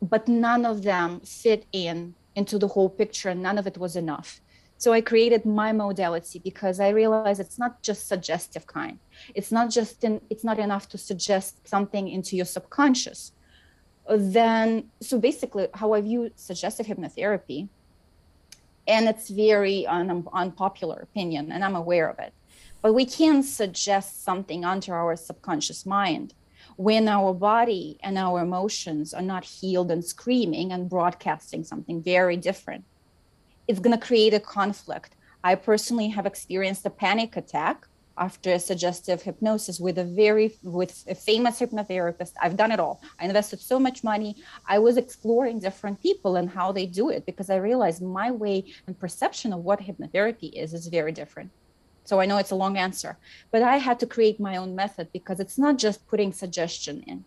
but 0.00 0.28
none 0.28 0.64
of 0.64 0.84
them 0.84 1.18
fit 1.18 1.66
in 1.72 2.14
into 2.36 2.60
the 2.60 2.68
whole 2.68 2.88
picture 2.88 3.28
and 3.30 3.42
none 3.42 3.58
of 3.58 3.66
it 3.66 3.76
was 3.76 3.96
enough. 3.96 4.40
So 4.78 4.92
i 4.92 5.00
created 5.00 5.42
my 5.44 5.70
modality 5.84 6.38
because 6.48 6.76
i 6.86 6.88
realized 7.00 7.40
it's 7.40 7.58
not 7.64 7.82
just 7.88 8.06
suggestive 8.06 8.64
kind. 8.78 8.96
It's 9.38 9.50
not 9.50 9.66
just 9.78 10.04
in, 10.06 10.20
it's 10.30 10.44
not 10.44 10.58
enough 10.66 10.86
to 10.90 10.98
suggest 11.10 11.50
something 11.74 12.04
into 12.16 12.36
your 12.36 12.50
subconscious. 12.56 13.32
Then 14.08 14.90
so 15.08 15.18
basically 15.28 15.66
how 15.80 15.88
i 15.96 16.00
view 16.00 16.30
suggestive 16.36 16.86
hypnotherapy 16.86 17.60
and 18.94 19.02
it's 19.12 19.28
very 19.28 19.86
un, 19.86 20.08
unpopular 20.42 20.98
opinion 21.08 21.44
and 21.52 21.60
i'm 21.64 21.78
aware 21.84 22.08
of 22.12 22.18
it 22.26 22.32
but 22.82 22.92
we 22.92 23.06
can 23.06 23.42
suggest 23.42 24.24
something 24.24 24.64
onto 24.64 24.92
our 24.92 25.16
subconscious 25.16 25.86
mind 25.86 26.34
when 26.76 27.08
our 27.08 27.34
body 27.34 27.98
and 28.02 28.16
our 28.18 28.40
emotions 28.40 29.12
are 29.12 29.22
not 29.22 29.44
healed 29.44 29.90
and 29.90 30.04
screaming 30.04 30.72
and 30.72 30.88
broadcasting 30.88 31.64
something 31.64 32.02
very 32.02 32.36
different, 32.36 32.84
it's 33.68 33.80
going 33.80 33.98
to 33.98 34.06
create 34.06 34.34
a 34.34 34.40
conflict. 34.40 35.14
I 35.44 35.54
personally 35.54 36.08
have 36.08 36.26
experienced 36.26 36.86
a 36.86 36.90
panic 36.90 37.36
attack 37.36 37.86
after 38.18 38.52
a 38.52 38.58
suggestive 38.58 39.22
hypnosis 39.22 39.80
with 39.80 39.98
a 39.98 40.04
very 40.04 40.54
with 40.62 41.04
a 41.08 41.14
famous 41.14 41.58
hypnotherapist. 41.60 42.32
I've 42.40 42.58
done 42.58 42.70
it 42.70 42.78
all. 42.78 43.00
I 43.18 43.24
invested 43.24 43.60
so 43.60 43.78
much 43.78 44.04
money. 44.04 44.36
I 44.66 44.78
was 44.78 44.98
exploring 44.98 45.60
different 45.60 46.00
people 46.00 46.36
and 46.36 46.48
how 46.48 46.72
they 46.72 46.86
do 46.86 47.08
it 47.08 47.24
because 47.24 47.48
i 47.48 47.56
realized 47.56 48.02
my 48.02 48.30
way 48.30 48.64
and 48.86 48.98
perception 48.98 49.52
of 49.52 49.60
what 49.60 49.80
hypnotherapy 49.80 50.52
is 50.52 50.74
is 50.74 50.88
very 50.88 51.12
different 51.12 51.50
so 52.04 52.20
I 52.20 52.26
know 52.26 52.38
it's 52.38 52.50
a 52.50 52.56
long 52.56 52.76
answer, 52.76 53.16
but 53.50 53.62
I 53.62 53.76
had 53.76 54.00
to 54.00 54.06
create 54.06 54.40
my 54.40 54.56
own 54.56 54.74
method 54.74 55.08
because 55.12 55.40
it's 55.40 55.58
not 55.58 55.78
just 55.78 56.06
putting 56.08 56.32
suggestion 56.32 57.02
in. 57.06 57.24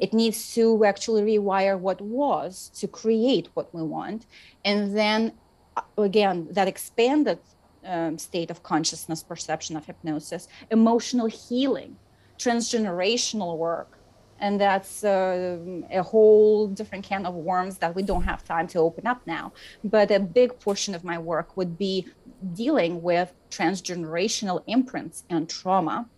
It 0.00 0.12
needs 0.12 0.54
to 0.54 0.84
actually 0.84 1.22
rewire 1.38 1.78
what 1.78 2.00
was 2.00 2.70
to 2.76 2.88
create 2.88 3.48
what 3.54 3.74
we 3.74 3.82
want. 3.82 4.26
And 4.64 4.96
then 4.96 5.32
uh, 5.76 5.82
again, 5.98 6.48
that 6.50 6.68
expanded 6.68 7.38
um, 7.84 8.18
state 8.18 8.50
of 8.50 8.62
consciousness, 8.62 9.22
perception 9.22 9.76
of 9.76 9.86
hypnosis, 9.86 10.48
emotional 10.70 11.26
healing, 11.26 11.96
transgenerational 12.38 13.56
work, 13.56 13.95
and 14.38 14.60
that's 14.60 15.04
uh, 15.04 15.58
a 15.90 16.02
whole 16.02 16.68
different 16.68 17.04
can 17.04 17.26
of 17.26 17.34
worms 17.34 17.78
that 17.78 17.94
we 17.94 18.02
don't 18.02 18.22
have 18.22 18.44
time 18.44 18.66
to 18.68 18.78
open 18.78 19.06
up 19.06 19.26
now. 19.26 19.52
But 19.82 20.10
a 20.10 20.20
big 20.20 20.58
portion 20.60 20.94
of 20.94 21.04
my 21.04 21.18
work 21.18 21.56
would 21.56 21.78
be 21.78 22.06
dealing 22.52 23.02
with 23.02 23.32
transgenerational 23.50 24.62
imprints 24.66 25.24
and 25.30 25.48
trauma 25.48 26.08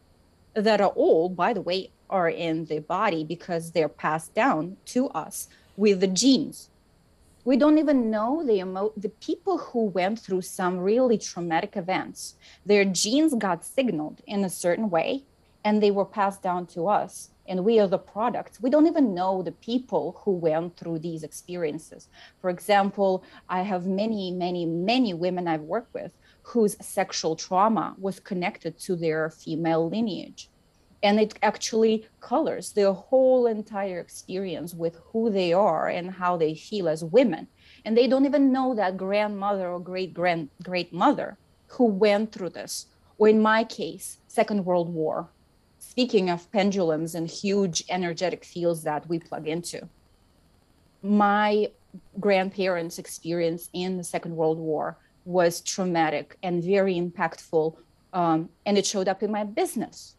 that 0.55 0.81
are 0.81 0.89
all 0.89 1.29
by 1.29 1.53
the 1.53 1.61
way 1.61 1.91
are 2.11 2.29
in 2.29 2.65
the 2.67 2.81
body 2.81 3.23
because 3.23 3.73
they're 3.73 3.89
passed 3.89 4.35
down 4.35 4.77
to 4.87 5.09
us 5.11 5.49
with 5.77 6.01
the 6.01 6.07
genes. 6.07 6.71
We 7.45 7.57
don't 7.57 7.79
even 7.79 8.11
know 8.11 8.45
the 8.45 8.59
emo- 8.59 8.93
the 8.97 9.09
people 9.09 9.59
who 9.59 9.85
went 9.85 10.19
through 10.19 10.43
some 10.43 10.79
really 10.79 11.17
traumatic 11.17 11.77
events. 11.77 12.35
Their 12.67 12.85
genes 12.85 13.35
got 13.35 13.65
signaled 13.65 14.21
in 14.27 14.45
a 14.45 14.51
certain 14.51 14.91
way 14.91 15.25
and 15.65 15.83
they 15.83 15.91
were 15.91 16.05
passed 16.05 16.43
down 16.43 16.67
to 16.67 16.89
us 16.89 17.31
and 17.49 17.65
we 17.65 17.81
are 17.81 17.89
the 17.89 17.99
products. 17.99 18.61
We 18.61 18.71
don't 18.71 18.87
even 18.87 19.15
know 19.15 19.43
the 19.43 19.53
people 19.53 20.21
who 20.25 20.33
went 20.33 20.77
through 20.77 21.01
these 21.01 21.23
experiences. 21.23 22.09
For 22.41 22.51
example, 22.51 23.25
I 23.49 23.63
have 23.63 23.87
many, 23.87 24.31
many, 24.31 24.67
many 24.67 25.15
women 25.15 25.49
I've 25.49 25.63
worked 25.63 25.95
with 25.95 26.13
whose 26.43 26.77
sexual 26.81 27.37
trauma 27.37 27.95
was 27.99 28.21
connected 28.21 28.79
to 28.81 28.97
their 28.97 29.31
female 29.31 29.89
lineage. 29.89 30.51
And 31.03 31.21
it 31.21 31.39
actually 31.43 32.07
colors 32.21 32.73
their 32.73 32.93
whole 32.93 33.47
entire 33.47 34.01
experience 34.01 34.75
with 34.75 34.97
who 35.13 35.31
they 35.31 35.53
are 35.53 35.89
and 35.89 36.11
how 36.11 36.37
they 36.37 36.55
feel 36.55 36.89
as 36.89 37.05
women. 37.05 37.47
And 37.85 37.97
they 37.97 38.09
don't 38.09 38.27
even 38.27 38.53
know 38.53 38.75
that 38.75 38.97
grandmother 38.97 39.69
or 39.69 39.79
great 39.79 40.13
grand 40.13 40.49
great 40.63 40.93
mother 40.93 41.39
who 41.69 41.85
went 41.85 42.33
through 42.33 42.51
this, 42.51 42.87
or 43.17 43.29
in 43.29 43.41
my 43.41 43.63
case, 43.63 44.19
Second 44.27 44.65
World 44.65 44.93
War 44.93 45.29
speaking 45.99 46.31
of 46.31 46.49
pendulums 46.53 47.17
and 47.17 47.29
huge 47.29 47.83
energetic 47.89 48.45
fields 48.45 48.85
that 48.85 49.05
we 49.09 49.19
plug 49.19 49.49
into, 49.49 49.89
my 51.03 51.69
grandparents' 52.21 53.01
experience 53.01 53.69
in 53.73 53.97
the 53.97 54.05
Second 54.05 54.37
World 54.37 54.59
War 54.59 54.97
was 55.25 55.61
traumatic 55.61 56.39
and 56.45 56.63
very 56.63 56.95
impactful. 56.95 57.75
Um, 58.13 58.49
and 58.65 58.79
it 58.79 58.87
showed 58.87 59.09
up 59.09 59.25
in 59.25 59.33
my 59.33 59.43
business. 59.43 60.15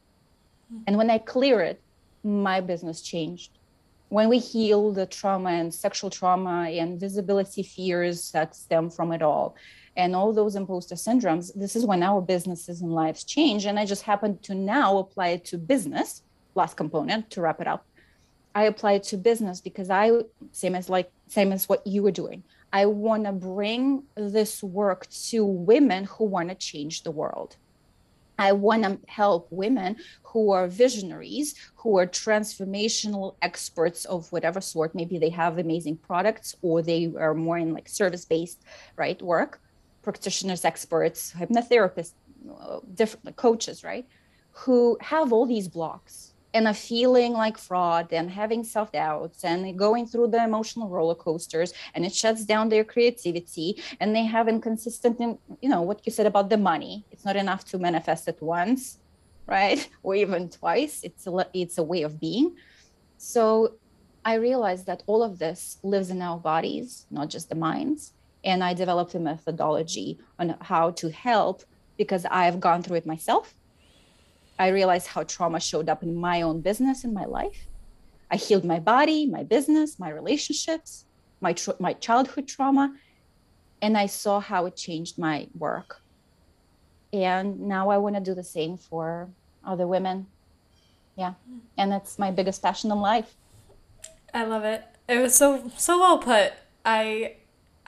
Hmm. 0.70 0.80
And 0.86 0.98
when 0.98 1.10
I 1.10 1.18
clear 1.18 1.62
it, 1.62 1.80
my 2.26 2.60
business 2.60 3.02
changed. 3.02 3.52
When 4.10 4.28
we 4.28 4.40
heal 4.40 4.92
the 4.92 5.06
trauma 5.06 5.52
and 5.52 5.74
sexual 5.74 6.10
trauma 6.10 6.68
and 6.72 7.00
visibility 7.00 7.64
fears 7.64 8.32
that 8.32 8.54
stem 8.54 8.90
from 8.90 9.14
it 9.14 9.22
all, 9.22 9.56
and 10.00 10.16
all 10.16 10.32
those 10.32 10.56
imposter 10.56 10.96
syndromes, 10.96 11.52
this 11.56 11.76
is 11.76 11.86
when 11.86 12.02
our 12.04 12.22
businesses 12.22 12.80
and 12.82 12.96
lives 12.96 13.26
change. 13.26 13.66
And 13.66 13.78
I 13.78 13.86
just 13.86 14.04
happen 14.04 14.38
to 14.44 14.56
now 14.56 14.98
apply 14.98 15.28
it 15.30 15.46
to 15.46 15.58
business, 15.58 16.24
last 16.56 16.78
component 16.78 17.30
to 17.32 17.42
wrap 17.42 17.60
it 17.60 17.68
up. 17.68 17.86
I 18.56 18.64
apply 18.64 18.94
it 18.94 19.04
to 19.12 19.18
business 19.18 19.60
because 19.60 19.90
I, 19.90 20.22
same 20.54 20.76
as 20.76 20.88
like, 20.90 21.12
same 21.28 21.52
as 21.52 21.68
what 21.68 21.86
you 21.86 22.02
were 22.02 22.12
doing. 22.12 22.44
I 22.72 22.86
want 22.86 23.26
to 23.26 23.34
bring 23.34 24.04
this 24.16 24.64
work 24.64 25.08
to 25.30 25.44
women 25.44 26.06
who 26.06 26.24
want 26.24 26.48
to 26.48 26.56
change 26.56 27.04
the 27.04 27.12
world. 27.12 27.58
I 28.38 28.54
want 28.54 28.84
to 28.84 29.00
help 29.08 29.48
women 29.52 29.98
who 30.24 30.52
are 30.52 30.68
visionaries, 30.68 31.56
who 31.76 31.98
are 31.98 32.08
transformational 32.08 33.36
experts 33.42 34.06
of 34.06 34.32
whatever 34.32 34.62
sort. 34.62 34.96
Maybe 34.96 35.20
they 35.20 35.30
have 35.32 35.58
amazing 35.58 35.98
products 35.98 36.56
or 36.62 36.82
they 36.82 37.12
are 37.20 37.34
more 37.34 37.58
in 37.58 37.74
like 37.74 37.90
service 37.90 38.24
based, 38.24 38.62
right, 38.96 39.22
work 39.22 39.60
practitioners, 40.02 40.66
experts, 40.66 41.34
hypnotherapists, 41.38 42.14
different 42.94 43.36
coaches, 43.36 43.84
right, 43.84 44.08
who 44.52 44.98
have 45.02 45.32
all 45.34 45.46
these 45.46 45.68
blocks 45.68 46.34
and 46.54 46.68
are 46.68 46.74
feeling 46.74 47.34
like 47.34 47.58
fraud 47.58 48.12
and 48.12 48.32
having 48.32 48.64
self 48.64 48.92
doubts 48.92 49.44
and 49.44 49.78
going 49.78 50.06
through 50.08 50.28
the 50.28 50.44
emotional 50.44 50.90
roller 50.90 51.16
coasters 51.16 51.74
and 51.94 52.06
it 52.06 52.14
shuts 52.14 52.44
down 52.44 52.70
their 52.70 52.84
creativity 52.84 53.82
and 54.00 54.16
they 54.16 54.26
have 54.26 54.48
inconsistent, 54.48 55.20
you 55.62 55.70
know, 55.70 55.82
what 55.82 56.02
you 56.06 56.12
said 56.12 56.26
about 56.26 56.50
the 56.50 56.58
money. 56.58 57.06
It's 57.12 57.26
not 57.26 57.36
enough 57.36 57.66
to 57.66 57.78
manifest 57.78 58.28
it 58.28 58.42
once, 58.42 58.98
right, 59.46 59.88
or 60.04 60.16
even 60.16 60.50
twice. 60.50 61.04
It's 61.04 61.28
a 61.28 61.48
it's 61.54 61.78
a 61.78 61.84
way 61.84 62.02
of 62.02 62.20
being. 62.20 62.56
So 63.18 63.76
I 64.26 64.36
realized 64.36 64.86
that 64.88 65.04
all 65.06 65.24
of 65.24 65.40
this 65.40 65.78
lives 65.84 66.10
in 66.10 66.22
our 66.22 66.38
bodies, 66.38 67.06
not 67.12 67.30
just 67.30 67.50
the 67.50 67.56
minds 67.56 68.14
and 68.44 68.64
I 68.64 68.74
developed 68.74 69.16
a 69.16 69.20
methodology 69.20 70.20
on 70.38 70.56
how 70.62 70.92
to 70.92 71.10
help 71.10 71.64
because 71.98 72.26
I've 72.30 72.60
gone 72.60 72.82
through 72.82 72.98
it 72.98 73.06
myself. 73.06 73.54
I 74.58 74.70
realized 74.70 75.08
how 75.08 75.24
trauma 75.24 75.60
showed 75.60 75.90
up 75.90 76.04
in 76.04 76.16
my 76.16 76.42
own 76.42 76.62
business 76.62 77.04
in 77.04 77.14
my 77.14 77.26
life. 77.26 77.68
I 78.32 78.36
healed 78.36 78.66
my 78.66 78.80
body, 78.80 79.26
my 79.26 79.44
business, 79.44 80.00
my 80.00 80.10
relationships, 80.10 81.06
my 81.42 81.54
tra- 81.54 81.76
my 81.80 81.94
childhood 81.94 82.48
trauma, 82.48 82.94
and 83.82 83.98
I 83.98 84.06
saw 84.06 84.40
how 84.40 84.66
it 84.66 84.76
changed 84.76 85.18
my 85.18 85.48
work. 85.58 86.02
And 87.12 87.62
now 87.62 87.90
I 87.90 87.98
want 87.98 88.16
to 88.16 88.22
do 88.22 88.36
the 88.36 88.44
same 88.44 88.78
for 88.78 89.30
other 89.66 89.88
women. 89.88 90.28
Yeah, 91.16 91.34
and 91.78 91.92
that's 91.92 92.20
my 92.20 92.32
biggest 92.32 92.62
passion 92.62 92.92
in 92.92 93.00
life. 93.00 93.36
I 94.34 94.44
love 94.44 94.64
it. 94.64 94.84
It 95.08 95.18
was 95.18 95.36
so 95.36 95.72
so 95.76 96.00
well 96.00 96.20
put. 96.20 96.54
I 96.86 97.38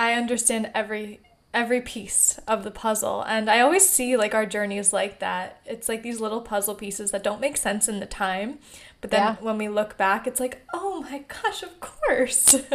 I 0.02 0.14
understand 0.14 0.72
every 0.74 1.20
every 1.54 1.80
piece 1.80 2.40
of 2.48 2.64
the 2.64 2.72
puzzle 2.72 3.24
and 3.28 3.50
I 3.50 3.60
always 3.60 3.88
see 3.88 4.18
like 4.18 4.34
our 4.34 4.48
journeys 4.48 4.92
like 4.92 5.20
that. 5.20 5.62
It's 5.64 5.88
like 5.88 6.02
these 6.02 6.20
little 6.20 6.42
puzzle 6.42 6.74
pieces 6.74 7.12
that 7.12 7.24
don't 7.24 7.40
make 7.40 7.56
sense 7.56 7.88
in 7.88 8.00
the 8.00 8.08
time, 8.08 8.58
but 9.00 9.12
then 9.12 9.22
yeah. 9.22 9.36
when 9.36 9.60
we 9.60 9.70
look 9.70 9.98
back 9.98 10.26
it's 10.26 10.40
like, 10.40 10.66
"Oh 10.74 11.02
my 11.02 11.20
gosh, 11.20 11.62
of 11.62 11.80
course." 11.80 12.56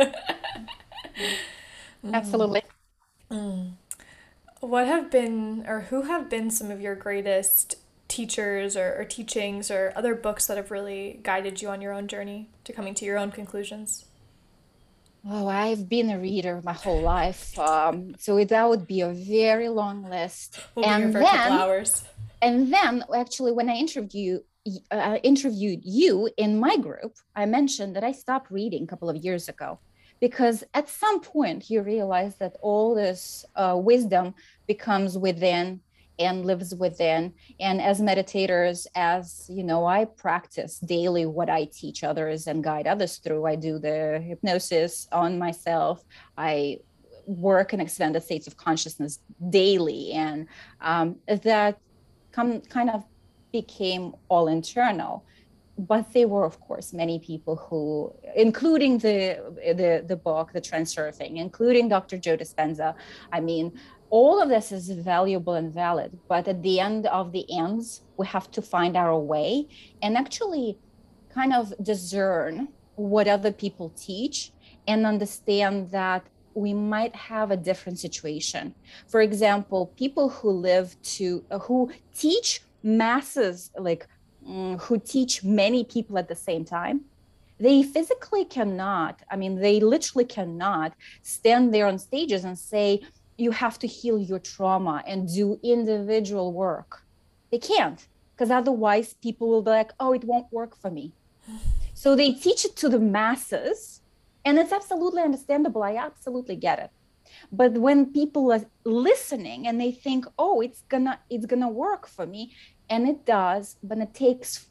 Absolutely. 2.13 2.63
Mm. 3.29 3.73
What 4.61 4.87
have 4.87 5.11
been 5.11 5.65
or 5.67 5.81
who 5.91 6.03
have 6.03 6.31
been 6.31 6.53
some 6.53 6.71
of 6.71 6.81
your 6.81 6.95
greatest 6.95 7.75
teachers 8.07 8.77
or, 8.77 9.01
or 9.01 9.05
teachings 9.05 9.69
or 9.69 9.93
other 9.97 10.15
books 10.15 10.47
that 10.47 10.59
have 10.59 10.71
really 10.71 11.19
guided 11.25 11.61
you 11.61 11.71
on 11.71 11.83
your 11.83 11.93
own 11.93 12.07
journey 12.07 12.51
to 12.63 12.73
coming 12.73 12.95
to 12.95 13.05
your 13.05 13.19
own 13.19 13.33
conclusions? 13.33 14.05
Oh, 15.29 15.49
I've 15.49 15.89
been 15.89 16.11
a 16.11 16.19
reader 16.19 16.61
my 16.63 16.73
whole 16.73 17.01
life, 17.01 17.59
um, 17.59 18.15
so 18.19 18.43
that 18.45 18.69
would 18.69 18.87
be 18.87 19.01
a 19.01 19.13
very 19.13 19.69
long 19.69 20.09
list. 20.09 20.61
We'll 20.75 20.87
and 20.87 21.13
then. 21.15 21.53
And 22.43 22.73
then, 22.73 23.05
actually, 23.15 23.51
when 23.51 23.69
I 23.69 23.75
interviewed 23.75 24.43
uh, 24.91 25.19
interviewed 25.23 25.81
you 25.85 26.31
in 26.37 26.59
my 26.59 26.77
group, 26.77 27.17
I 27.35 27.47
mentioned 27.47 27.97
that 27.97 28.05
I 28.05 28.13
stopped 28.13 28.51
reading 28.51 28.85
a 28.85 28.87
couple 28.87 29.09
of 29.09 29.17
years 29.17 29.49
ago 29.49 29.79
because 30.21 30.65
at 30.75 30.89
some 30.89 31.21
point 31.21 31.71
you 31.71 31.83
realize 31.83 32.37
that 32.37 32.57
all 32.63 32.95
this 32.95 33.45
uh, 33.55 33.77
wisdom 33.77 34.35
becomes 34.67 35.19
within 35.19 35.81
and 36.19 36.47
lives 36.47 36.75
within. 36.75 37.33
And 37.61 37.81
as 37.81 38.01
meditators 38.01 38.87
as 38.95 39.47
you 39.49 39.65
know 39.65 39.85
i 39.87 40.05
practice 40.05 40.79
daily 40.79 41.27
what 41.27 41.51
i 41.51 41.65
teach 41.67 42.05
others 42.05 42.47
and 42.47 42.65
guide 42.65 42.87
others 42.87 43.19
through 43.19 43.45
i 43.45 43.55
do 43.55 43.79
the 43.79 44.21
hypnosis 44.21 45.09
on 45.13 45.39
myself. 45.39 46.05
I 46.37 46.79
work 47.27 47.73
and 47.73 47.81
in 47.81 47.87
extended 47.87 48.23
states 48.23 48.47
of 48.47 48.57
consciousness 48.57 49.21
daily. 49.51 50.13
And 50.13 50.47
um, 50.81 51.17
that 51.27 51.79
come 52.33 52.61
kind 52.63 52.91
of 52.91 53.05
became 53.53 54.15
all 54.29 54.49
internal. 54.49 55.25
But 55.79 56.13
there 56.15 56.27
were 56.27 56.47
of 56.47 56.59
course 56.61 56.95
many 56.95 57.19
people 57.19 57.57
who 57.57 58.15
including 58.35 58.97
the 58.99 59.19
the 59.81 60.03
the 60.07 60.17
book 60.17 60.53
the 60.53 60.61
transurfing 60.61 61.37
including 61.37 61.91
dr 61.91 62.17
joe 62.25 62.37
dispenza. 62.37 62.95
I 63.31 63.41
mean 63.41 63.67
all 64.19 64.37
of 64.43 64.49
this 64.49 64.69
is 64.79 64.89
valuable 65.15 65.55
and 65.61 65.71
valid 65.85 66.11
but 66.33 66.45
at 66.53 66.63
the 66.63 66.77
end 66.89 67.03
of 67.19 67.33
the 67.33 67.45
ends 67.63 67.87
we 68.17 68.25
have 68.27 68.49
to 68.57 68.63
find 68.63 68.97
our 68.97 69.19
way 69.33 69.51
and 70.03 70.17
actually 70.17 70.79
kind 71.39 71.53
of 71.53 71.65
discern 71.83 72.69
what 72.97 73.29
other 73.29 73.53
people 73.53 73.89
teach 74.09 74.53
and 74.89 75.07
understand 75.07 75.91
that 75.91 76.23
we 76.55 76.73
might 76.73 77.15
have 77.15 77.51
a 77.51 77.57
different 77.57 77.99
situation. 77.99 78.75
For 79.07 79.21
example 79.21 79.93
people 79.97 80.31
who 80.31 80.51
live 80.51 80.97
to 81.17 81.45
who 81.65 81.93
teach 82.15 82.63
masses 82.83 83.71
like 83.79 84.07
mm, 84.49 84.81
who 84.81 84.99
teach 84.99 85.45
many 85.45 85.85
people 85.85 86.17
at 86.19 86.29
the 86.29 86.41
same 86.49 86.65
time 86.65 87.01
they 87.59 87.83
physically 87.83 88.45
cannot 88.45 89.15
i 89.31 89.37
mean 89.41 89.55
they 89.57 89.81
literally 89.81 90.25
cannot 90.25 90.93
stand 91.23 91.73
there 91.73 91.87
on 91.87 91.99
stages 91.99 92.45
and 92.45 92.59
say 92.59 93.01
you 93.37 93.51
have 93.51 93.79
to 93.81 93.87
heal 93.87 94.19
your 94.19 94.39
trauma 94.39 95.03
and 95.07 95.33
do 95.33 95.61
individual 95.63 96.53
work. 96.53 97.03
They 97.51 97.59
can't 97.59 98.07
because 98.35 98.51
otherwise 98.51 99.15
people 99.15 99.49
will 99.49 99.63
be 99.63 99.71
like, 99.71 99.93
oh, 100.01 100.13
it 100.13 100.25
won't 100.25 100.53
work 100.53 100.77
for 100.77 100.91
me. 100.91 101.13
So 101.95 102.15
they 102.15 102.33
teach 102.33 102.65
it 102.65 102.77
to 102.77 102.89
the 102.89 102.99
masses 102.99 104.01
and 104.45 104.59
it's 104.59 104.73
absolutely 104.73 105.23
understandable. 105.23 105.83
I 105.83 105.97
absolutely 105.97 106.57
get 106.57 106.79
it. 106.79 106.91
But 107.51 107.73
when 107.73 108.13
people 108.13 108.53
are 108.53 108.65
listening 108.85 109.67
and 109.67 109.81
they 109.81 109.93
think, 109.93 110.27
oh, 110.39 110.61
it's 110.61 110.83
gonna 110.89 111.19
it's 111.29 111.47
gonna 111.47 111.69
work 111.69 112.07
for 112.07 112.27
me, 112.27 112.53
and 112.89 113.09
it 113.09 113.27
does, 113.27 113.77
but 113.83 113.99
it 113.99 114.15
takes 114.15 114.67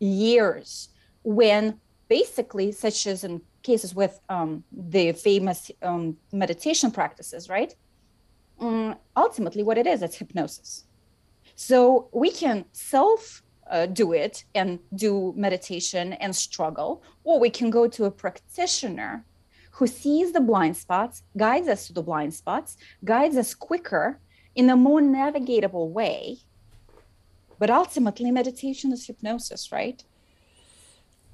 years 0.00 0.88
when 1.22 1.80
basically, 2.08 2.72
such 2.72 3.06
as 3.06 3.22
in 3.22 3.40
cases 3.62 3.94
with 3.94 4.20
um, 4.28 4.64
the 4.72 5.12
famous 5.12 5.70
um, 5.82 6.16
meditation 6.32 6.90
practices, 6.90 7.48
right? 7.48 7.74
Um, 8.60 8.96
ultimately, 9.16 9.62
what 9.62 9.78
it 9.78 9.86
is, 9.86 10.02
it's 10.02 10.16
hypnosis. 10.16 10.84
So 11.54 12.08
we 12.12 12.30
can 12.30 12.66
self 12.72 13.42
uh, 13.70 13.86
do 13.86 14.12
it 14.12 14.44
and 14.54 14.78
do 14.94 15.32
meditation 15.36 16.12
and 16.14 16.34
struggle, 16.34 17.02
or 17.24 17.38
we 17.40 17.50
can 17.50 17.70
go 17.70 17.86
to 17.88 18.04
a 18.04 18.10
practitioner 18.10 19.24
who 19.72 19.86
sees 19.86 20.32
the 20.32 20.40
blind 20.40 20.76
spots, 20.76 21.22
guides 21.36 21.68
us 21.68 21.86
to 21.86 21.92
the 21.92 22.02
blind 22.02 22.34
spots, 22.34 22.76
guides 23.04 23.36
us 23.36 23.54
quicker 23.54 24.20
in 24.54 24.68
a 24.68 24.76
more 24.76 25.00
navigatable 25.00 25.90
way. 25.90 26.38
But 27.58 27.70
ultimately, 27.70 28.30
meditation 28.30 28.92
is 28.92 29.06
hypnosis, 29.06 29.70
right? 29.70 30.02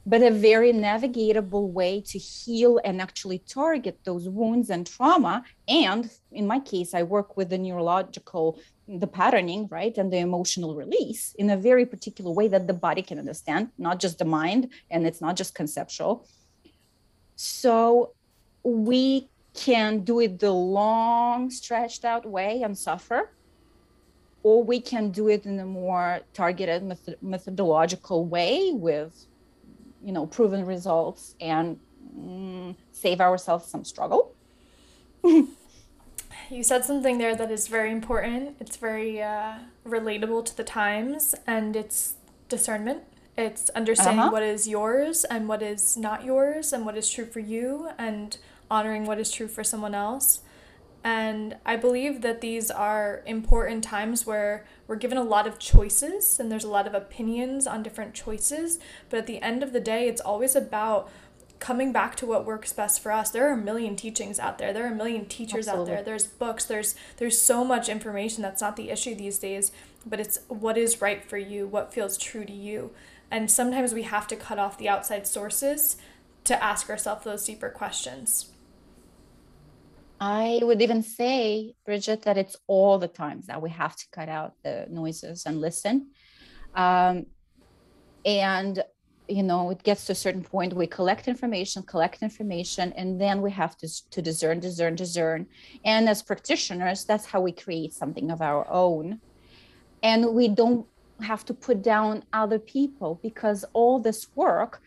But 0.08 0.22
a 0.22 0.30
very 0.30 0.72
navigatable 0.72 1.68
way 1.70 2.00
to 2.12 2.18
heal 2.18 2.80
and 2.84 3.02
actually 3.02 3.40
target 3.40 3.98
those 4.04 4.28
wounds 4.28 4.70
and 4.70 4.86
trauma. 4.86 5.42
And 5.66 6.08
in 6.30 6.46
my 6.46 6.60
case, 6.60 6.94
I 6.94 7.02
work 7.02 7.36
with 7.36 7.50
the 7.50 7.58
neurological, 7.58 8.60
the 8.86 9.08
patterning, 9.08 9.66
right? 9.68 9.98
And 9.98 10.12
the 10.12 10.18
emotional 10.18 10.76
release 10.76 11.34
in 11.34 11.50
a 11.50 11.56
very 11.56 11.84
particular 11.84 12.30
way 12.30 12.46
that 12.46 12.68
the 12.68 12.72
body 12.72 13.02
can 13.02 13.18
understand, 13.18 13.70
not 13.78 13.98
just 13.98 14.18
the 14.18 14.24
mind, 14.24 14.68
and 14.92 15.04
it's 15.08 15.20
not 15.20 15.34
just 15.36 15.56
conceptual. 15.56 16.28
So 17.34 18.12
we 18.62 19.28
can 19.54 20.00
do 20.00 20.20
it 20.20 20.38
the 20.38 20.52
long, 20.52 21.50
stretched 21.50 22.04
out 22.04 22.24
way 22.24 22.62
and 22.62 22.78
suffer, 22.78 23.32
or 24.44 24.62
we 24.62 24.80
can 24.80 25.10
do 25.10 25.28
it 25.28 25.46
in 25.46 25.58
a 25.58 25.66
more 25.66 26.20
targeted 26.32 26.84
method- 26.84 27.18
methodological 27.20 28.24
way 28.24 28.70
with, 28.72 29.26
you 30.02 30.12
know, 30.12 30.26
proven 30.26 30.64
results 30.64 31.34
and 31.40 31.78
mm, 32.18 32.74
save 32.92 33.20
ourselves 33.20 33.66
some 33.66 33.84
struggle. 33.84 34.34
you 35.24 36.62
said 36.62 36.84
something 36.84 37.18
there 37.18 37.34
that 37.34 37.50
is 37.50 37.68
very 37.68 37.90
important. 37.90 38.56
It's 38.60 38.76
very 38.76 39.22
uh, 39.22 39.54
relatable 39.86 40.44
to 40.46 40.56
the 40.56 40.64
times, 40.64 41.34
and 41.46 41.76
it's 41.76 42.14
discernment. 42.48 43.02
It's 43.36 43.68
understanding 43.70 44.20
uh-huh. 44.20 44.30
what 44.30 44.42
is 44.42 44.66
yours 44.66 45.24
and 45.24 45.48
what 45.48 45.62
is 45.62 45.96
not 45.96 46.24
yours, 46.24 46.72
and 46.72 46.86
what 46.86 46.96
is 46.96 47.10
true 47.10 47.26
for 47.26 47.40
you, 47.40 47.90
and 47.98 48.36
honoring 48.70 49.04
what 49.04 49.18
is 49.18 49.30
true 49.30 49.48
for 49.48 49.62
someone 49.62 49.94
else. 49.94 50.40
And 51.06 51.56
I 51.64 51.76
believe 51.76 52.22
that 52.22 52.40
these 52.40 52.68
are 52.68 53.22
important 53.26 53.84
times 53.84 54.26
where 54.26 54.66
we're 54.88 54.96
given 54.96 55.16
a 55.16 55.22
lot 55.22 55.46
of 55.46 55.56
choices 55.60 56.40
and 56.40 56.50
there's 56.50 56.64
a 56.64 56.68
lot 56.68 56.88
of 56.88 56.94
opinions 56.94 57.68
on 57.68 57.84
different 57.84 58.12
choices. 58.12 58.80
But 59.08 59.18
at 59.18 59.28
the 59.28 59.40
end 59.40 59.62
of 59.62 59.72
the 59.72 59.78
day, 59.78 60.08
it's 60.08 60.20
always 60.20 60.56
about 60.56 61.08
coming 61.60 61.92
back 61.92 62.16
to 62.16 62.26
what 62.26 62.44
works 62.44 62.72
best 62.72 63.00
for 63.00 63.12
us. 63.12 63.30
There 63.30 63.48
are 63.48 63.52
a 63.52 63.56
million 63.56 63.94
teachings 63.94 64.40
out 64.40 64.58
there. 64.58 64.72
There 64.72 64.84
are 64.84 64.92
a 64.92 64.96
million 64.96 65.26
teachers 65.26 65.68
Absolutely. 65.68 65.92
out 65.92 65.94
there. 65.94 66.04
There's 66.04 66.26
books. 66.26 66.64
There's 66.64 66.96
there's 67.18 67.40
so 67.40 67.64
much 67.64 67.88
information 67.88 68.42
that's 68.42 68.60
not 68.60 68.74
the 68.74 68.90
issue 68.90 69.14
these 69.14 69.38
days, 69.38 69.70
but 70.04 70.18
it's 70.18 70.40
what 70.48 70.76
is 70.76 71.00
right 71.00 71.24
for 71.24 71.38
you, 71.38 71.68
what 71.68 71.94
feels 71.94 72.18
true 72.18 72.44
to 72.44 72.52
you. 72.52 72.90
And 73.30 73.48
sometimes 73.48 73.94
we 73.94 74.02
have 74.02 74.26
to 74.26 74.34
cut 74.34 74.58
off 74.58 74.76
the 74.76 74.88
outside 74.88 75.28
sources 75.28 75.98
to 76.42 76.60
ask 76.60 76.90
ourselves 76.90 77.22
those 77.22 77.44
deeper 77.44 77.68
questions. 77.68 78.50
I 80.20 80.60
would 80.62 80.80
even 80.80 81.02
say, 81.02 81.74
Bridget, 81.84 82.22
that 82.22 82.38
it's 82.38 82.56
all 82.66 82.98
the 82.98 83.08
times 83.08 83.46
that 83.46 83.60
we 83.60 83.70
have 83.70 83.94
to 83.96 84.04
cut 84.12 84.28
out 84.28 84.54
the 84.62 84.86
noises 84.88 85.44
and 85.44 85.60
listen. 85.60 86.08
Um, 86.74 87.26
and, 88.24 88.82
you 89.28 89.42
know, 89.42 89.70
it 89.70 89.82
gets 89.82 90.06
to 90.06 90.12
a 90.12 90.14
certain 90.14 90.42
point, 90.42 90.72
we 90.72 90.86
collect 90.86 91.28
information, 91.28 91.82
collect 91.82 92.22
information, 92.22 92.92
and 92.94 93.20
then 93.20 93.42
we 93.42 93.50
have 93.50 93.76
to, 93.78 93.88
to 94.10 94.22
discern, 94.22 94.60
discern, 94.60 94.94
discern. 94.94 95.46
And 95.84 96.08
as 96.08 96.22
practitioners, 96.22 97.04
that's 97.04 97.26
how 97.26 97.40
we 97.42 97.52
create 97.52 97.92
something 97.92 98.30
of 98.30 98.40
our 98.40 98.66
own. 98.70 99.20
And 100.02 100.34
we 100.34 100.48
don't 100.48 100.86
have 101.20 101.44
to 101.46 101.54
put 101.54 101.82
down 101.82 102.24
other 102.32 102.58
people 102.58 103.20
because 103.22 103.64
all 103.74 104.00
this 104.00 104.28
work 104.34 104.80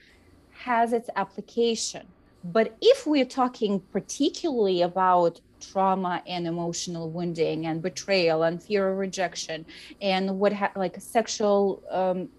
has 0.52 0.92
its 0.92 1.10
application 1.15 2.08
but 2.43 2.78
if 2.82 3.06
we're 3.06 3.25
talking 3.25 3.82
particularly 3.91 4.82
about 4.82 5.39
trauma 5.62 6.23
and 6.25 6.47
emotional 6.47 7.12
wounding 7.12 7.65
and 7.65 7.82
betrayal 7.82 8.43
and 8.43 8.63
fear 8.63 8.89
of 8.89 8.97
rejection 8.97 9.65
and 10.02 10.39
what 10.39 10.54
ha- 10.54 10.71
like 10.75 10.95
sexual 10.99 11.84
um, 11.91 12.30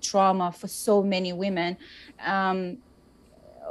trauma 0.00 0.52
for 0.52 0.68
so 0.68 1.02
many 1.02 1.32
women 1.32 1.76
um, 2.24 2.78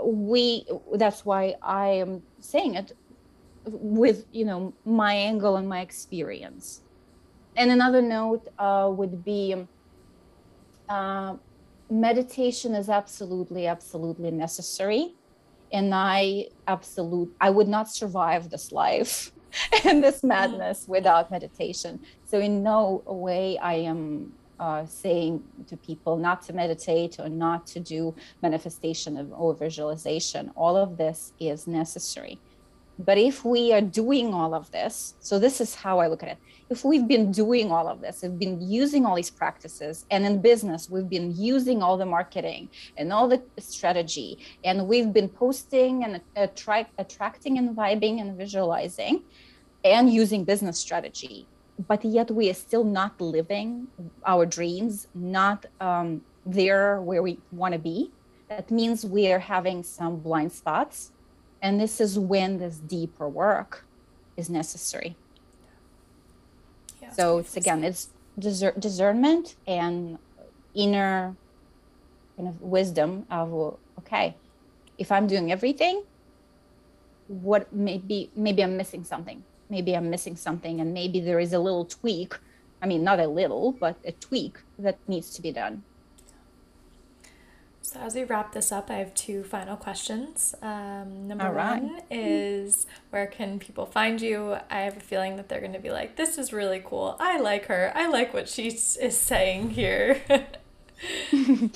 we 0.03 0.65
that's 0.95 1.25
why 1.25 1.55
i 1.63 1.87
am 1.87 2.21
saying 2.41 2.75
it 2.75 2.91
with 3.67 4.25
you 4.31 4.45
know 4.45 4.73
my 4.85 5.13
angle 5.13 5.57
and 5.57 5.67
my 5.67 5.81
experience. 5.81 6.81
And 7.55 7.71
another 7.71 8.01
note 8.01 8.47
uh, 8.57 8.89
would 8.91 9.23
be 9.23 9.55
uh, 10.89 11.35
meditation 11.89 12.75
is 12.75 12.89
absolutely 12.89 13.67
absolutely 13.67 14.31
necessary 14.31 15.15
and 15.71 15.93
i 15.93 16.47
absolute 16.67 17.33
i 17.41 17.49
would 17.49 17.67
not 17.67 17.89
survive 17.89 18.49
this 18.49 18.71
life 18.71 19.31
and 19.85 20.03
this 20.03 20.23
madness 20.23 20.87
without 20.87 21.31
meditation. 21.31 21.99
So 22.25 22.39
in 22.39 22.63
no 22.63 23.01
way 23.05 23.57
i 23.57 23.73
am 23.73 24.33
uh, 24.59 24.85
saying 24.87 25.43
to 25.67 25.77
people 25.77 26.17
not 26.17 26.41
to 26.41 26.51
meditate 26.51 27.19
or 27.19 27.29
not 27.29 27.67
to 27.67 27.79
do 27.79 28.15
manifestation 28.41 29.31
or 29.31 29.53
visualization 29.53 30.51
all 30.55 30.75
of 30.75 30.97
this 30.97 31.31
is 31.39 31.67
necessary 31.67 32.39
but 32.99 33.17
if 33.17 33.45
we 33.45 33.73
are 33.73 33.81
doing 33.81 34.33
all 34.33 34.53
of 34.53 34.71
this 34.71 35.15
so 35.19 35.39
this 35.39 35.61
is 35.61 35.75
how 35.75 35.99
i 35.99 36.07
look 36.07 36.23
at 36.23 36.29
it 36.29 36.37
if 36.69 36.83
we've 36.83 37.07
been 37.07 37.31
doing 37.31 37.71
all 37.71 37.87
of 37.87 38.01
this, 38.01 38.21
we've 38.23 38.37
been 38.37 38.59
using 38.61 39.05
all 39.05 39.15
these 39.15 39.29
practices, 39.29 40.05
and 40.11 40.25
in 40.25 40.41
business, 40.41 40.89
we've 40.89 41.09
been 41.09 41.33
using 41.35 41.81
all 41.81 41.97
the 41.97 42.05
marketing 42.05 42.69
and 42.97 43.13
all 43.13 43.27
the 43.27 43.41
strategy, 43.57 44.37
and 44.63 44.87
we've 44.87 45.13
been 45.13 45.29
posting 45.29 46.03
and 46.03 46.21
attract, 46.35 46.91
attracting 46.97 47.57
and 47.57 47.75
vibing 47.75 48.19
and 48.19 48.37
visualizing 48.37 49.23
and 49.85 50.11
using 50.11 50.43
business 50.43 50.77
strategy, 50.77 51.47
but 51.87 52.03
yet 52.03 52.29
we 52.31 52.49
are 52.49 52.53
still 52.53 52.83
not 52.83 53.19
living 53.21 53.87
our 54.25 54.45
dreams, 54.45 55.07
not 55.15 55.65
um, 55.79 56.21
there 56.45 56.99
where 57.01 57.23
we 57.23 57.39
want 57.51 57.73
to 57.73 57.79
be. 57.79 58.11
That 58.49 58.69
means 58.71 59.05
we 59.05 59.31
are 59.31 59.39
having 59.39 59.83
some 59.83 60.17
blind 60.17 60.51
spots. 60.51 61.11
And 61.61 61.79
this 61.79 61.99
is 61.99 62.19
when 62.19 62.59
this 62.59 62.77
deeper 62.77 63.27
work 63.27 63.85
is 64.35 64.49
necessary. 64.49 65.15
So 67.13 67.39
it's 67.39 67.57
again 67.57 67.83
it's 67.83 68.09
discer- 68.39 68.79
discernment 68.79 69.55
and 69.65 70.19
inner 70.75 71.35
kind 72.35 72.47
of 72.49 72.61
wisdom 72.61 73.25
of 73.31 73.77
okay 73.97 74.35
if 74.99 75.11
i'm 75.11 75.25
doing 75.25 75.51
everything 75.51 76.03
what 77.27 77.71
maybe 77.73 78.29
maybe 78.35 78.63
i'm 78.63 78.77
missing 78.77 79.03
something. 79.03 79.43
Maybe 79.69 79.97
i'm 79.97 80.09
missing 80.09 80.35
something 80.35 80.79
and 80.79 80.93
maybe 80.93 81.19
there 81.19 81.39
is 81.39 81.53
a 81.53 81.59
little 81.59 81.85
tweak. 81.85 82.35
I 82.81 82.85
mean 82.85 83.03
not 83.03 83.19
a 83.19 83.27
little 83.27 83.73
but 83.73 83.97
a 84.05 84.11
tweak 84.11 84.59
that 84.79 84.97
needs 85.07 85.31
to 85.35 85.41
be 85.41 85.51
done 85.51 85.83
so, 87.87 88.01
as 88.01 88.15
we 88.15 88.25
wrap 88.25 88.51
this 88.51 88.73
up, 88.73 88.91
I 88.91 88.95
have 88.95 89.13
two 89.13 89.45
final 89.45 89.77
questions. 89.77 90.53
Um, 90.61 91.29
number 91.29 91.49
right. 91.49 91.81
one 91.81 92.01
is 92.11 92.85
where 93.11 93.27
can 93.27 93.59
people 93.59 93.85
find 93.85 94.19
you? 94.19 94.57
I 94.69 94.81
have 94.81 94.97
a 94.97 94.99
feeling 94.99 95.37
that 95.37 95.47
they're 95.47 95.61
going 95.61 95.71
to 95.71 95.79
be 95.79 95.89
like, 95.89 96.17
this 96.17 96.37
is 96.37 96.51
really 96.51 96.81
cool. 96.83 97.15
I 97.17 97.39
like 97.39 97.67
her. 97.67 97.93
I 97.95 98.09
like 98.09 98.33
what 98.33 98.49
she 98.49 98.67
is 98.67 99.17
saying 99.17 99.69
here. 99.69 100.21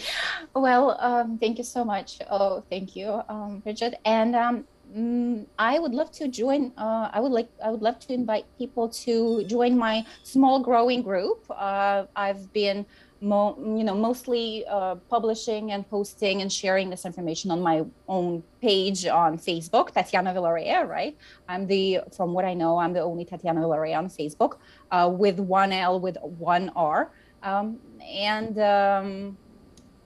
well, 0.53 0.97
um, 0.99 1.37
thank 1.37 1.57
you 1.57 1.63
so 1.63 1.85
much. 1.85 2.19
Oh, 2.29 2.61
thank 2.69 2.93
you, 2.93 3.21
um, 3.29 3.59
Bridget. 3.59 3.95
And 4.03 4.35
um, 4.35 4.65
mm, 4.93 5.45
I 5.57 5.79
would 5.79 5.93
love 5.93 6.11
to 6.19 6.27
join. 6.27 6.73
Uh, 6.77 7.09
I 7.13 7.21
would 7.21 7.31
like. 7.31 7.47
I 7.63 7.71
would 7.71 7.81
love 7.81 7.99
to 8.01 8.13
invite 8.13 8.43
people 8.57 8.89
to 9.05 9.45
join 9.45 9.77
my 9.77 10.05
small 10.23 10.59
growing 10.59 11.03
group. 11.03 11.45
Uh, 11.49 12.03
I've 12.17 12.51
been 12.51 12.85
mo- 13.21 13.55
you 13.77 13.83
know, 13.83 13.95
mostly 13.95 14.65
uh, 14.67 14.95
publishing 15.09 15.71
and 15.71 15.87
posting 15.89 16.41
and 16.41 16.51
sharing 16.51 16.89
this 16.89 17.05
information 17.05 17.51
on 17.51 17.61
my 17.61 17.85
own 18.07 18.43
page 18.61 19.05
on 19.05 19.37
Facebook, 19.37 19.91
Tatiana 19.91 20.33
Vilarea, 20.33 20.87
right? 20.87 21.15
I'm 21.47 21.67
the, 21.67 22.01
from 22.15 22.33
what 22.33 22.45
I 22.45 22.53
know, 22.53 22.79
I'm 22.79 22.93
the 22.93 23.01
only 23.01 23.23
Tatiana 23.23 23.61
Vilarea 23.61 23.97
on 23.97 24.07
Facebook 24.07 24.57
uh, 24.91 25.09
with 25.13 25.39
one 25.39 25.71
L, 25.71 25.99
with 25.99 26.17
one 26.21 26.71
R. 26.75 27.11
Um, 27.43 27.79
and 28.03 28.59
um, 28.59 29.37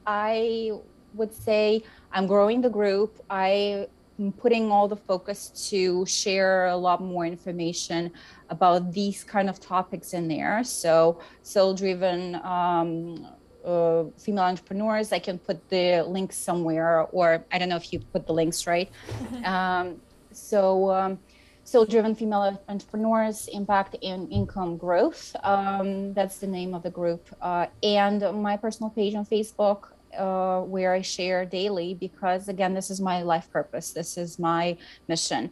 I 0.06 0.72
would 1.14 1.34
say 1.34 1.84
I'm 2.12 2.28
growing 2.28 2.62
the 2.62 2.70
group. 2.70 3.24
I 3.30 3.88
putting 4.38 4.72
all 4.72 4.88
the 4.88 4.96
focus 4.96 5.70
to 5.70 6.06
share 6.06 6.68
a 6.68 6.76
lot 6.76 7.02
more 7.02 7.26
information 7.26 8.12
about 8.50 8.94
these 8.94 9.24
kind 9.24 9.50
of 9.50 9.60
topics 9.60 10.14
in 10.14 10.28
there. 10.28 10.64
So 10.64 11.20
soul 11.44 11.74
driven, 11.74 12.36
um, 12.36 13.28
uh, 13.66 14.06
female 14.18 14.44
entrepreneurs. 14.44 15.12
I 15.12 15.20
can 15.20 15.40
put 15.40 15.68
the 15.70 16.04
links 16.04 16.38
somewhere, 16.38 17.08
or 17.12 17.44
I 17.52 17.58
don't 17.58 17.70
know 17.70 17.76
if 17.76 17.92
you 17.92 18.00
put 18.00 18.28
the 18.28 18.34
links 18.34 18.68
right. 18.68 18.90
Mm-hmm. 19.08 19.46
Um, 19.46 20.02
so, 20.32 20.92
um, 20.92 21.20
soul 21.64 21.86
driven 21.86 22.14
female 22.14 22.62
entrepreneurs, 22.70 23.48
impact 23.48 23.96
and 24.04 24.32
income 24.32 24.78
growth. 24.78 25.36
Um, 25.44 26.14
that's 26.14 26.38
the 26.38 26.48
name 26.48 26.76
of 26.76 26.84
the 26.84 26.92
group. 26.92 27.28
Uh, 27.42 27.66
and 27.82 28.22
my 28.42 28.56
personal 28.56 28.92
page 28.92 29.16
on 29.16 29.26
Facebook, 29.26 29.95
uh, 30.18 30.62
where 30.62 30.94
I 30.94 31.02
share 31.02 31.46
daily 31.46 31.94
because, 31.94 32.48
again, 32.48 32.74
this 32.74 32.90
is 32.90 33.02
my 33.02 33.22
life 33.22 33.50
purpose, 33.52 33.92
this 33.92 34.18
is 34.18 34.40
my 34.40 34.78
mission 35.08 35.52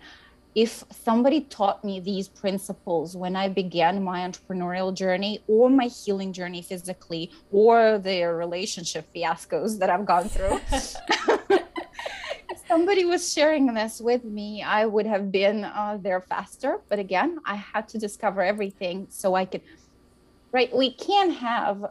if 0.55 0.83
somebody 0.91 1.41
taught 1.41 1.83
me 1.83 1.99
these 1.99 2.27
principles 2.27 3.17
when 3.17 3.35
I 3.35 3.49
began 3.49 4.03
my 4.03 4.19
entrepreneurial 4.19 4.93
journey 4.93 5.43
or 5.47 5.69
my 5.69 5.85
healing 5.85 6.31
journey 6.31 6.61
physically 6.61 7.31
or 7.51 7.97
the 7.97 8.23
relationship 8.23 9.07
fiascos 9.15 9.79
that 9.79 9.89
I've 9.89 10.05
gone 10.05 10.29
through, 10.29 10.59
somebody 12.67 13.05
was 13.05 13.33
sharing 13.33 13.73
this 13.73 13.99
with 13.99 14.23
me, 14.23 14.61
I 14.61 14.85
would 14.85 15.07
have 15.07 15.31
been 15.31 15.63
uh, 15.63 15.97
there 16.01 16.21
faster. 16.21 16.81
But 16.87 16.99
again, 16.99 17.39
I 17.45 17.55
had 17.55 17.87
to 17.89 17.97
discover 17.97 18.41
everything 18.43 19.07
so 19.09 19.33
I 19.33 19.45
could, 19.45 19.61
right? 20.51 20.73
We 20.75 20.93
can't 20.93 21.33
have 21.33 21.85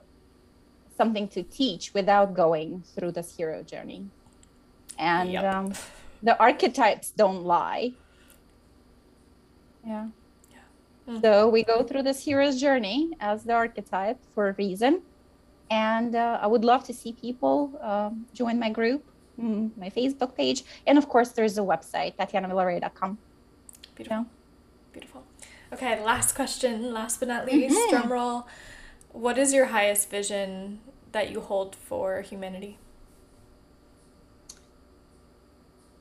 something 0.97 1.29
to 1.29 1.43
teach 1.43 1.95
without 1.95 2.35
going 2.35 2.83
through 2.95 3.13
this 3.13 3.37
hero 3.37 3.63
journey. 3.63 4.07
And 4.99 5.33
yep. 5.33 5.55
um, 5.55 5.73
the 6.23 6.39
archetypes 6.39 7.11
don't 7.11 7.45
lie 7.45 7.95
yeah. 9.87 10.09
yeah. 10.51 10.59
Mm-hmm. 11.09 11.21
So 11.21 11.49
we 11.49 11.65
go 11.65 11.83
through 11.83 12.03
this 12.03 12.25
hero's 12.25 12.61
journey 12.61 13.13
as 13.21 13.45
the 13.45 13.53
archetype 13.53 14.19
for 14.35 14.49
a 14.49 14.53
reason. 14.55 15.03
And 15.71 16.15
uh, 16.15 16.39
I 16.41 16.47
would 16.47 16.65
love 16.65 16.85
to 16.85 16.95
see 16.95 17.13
people 17.13 17.73
um, 17.81 18.27
join 18.35 18.59
my 18.59 18.71
group, 18.71 19.05
mm, 19.41 19.71
my 19.77 19.89
Facebook 19.89 20.37
page. 20.37 20.65
And 20.87 20.99
of 20.99 21.09
course, 21.09 21.31
there's 21.31 21.57
a 21.57 21.63
website, 21.63 22.17
tatianavilarea.com. 22.17 23.19
Beautiful. 23.95 24.17
Yeah. 24.17 24.25
Beautiful. 24.93 25.25
Okay, 25.73 26.05
last 26.05 26.35
question, 26.35 26.93
last 26.93 27.19
but 27.19 27.29
not 27.29 27.47
least, 27.47 27.75
mm-hmm. 27.75 27.97
drum 27.97 28.13
roll. 28.13 28.47
What 29.13 29.39
is 29.39 29.53
your 29.53 29.67
highest 29.67 30.11
vision 30.11 30.81
that 31.13 31.31
you 31.31 31.41
hold 31.41 31.77
for 31.77 32.23
humanity? 32.23 32.79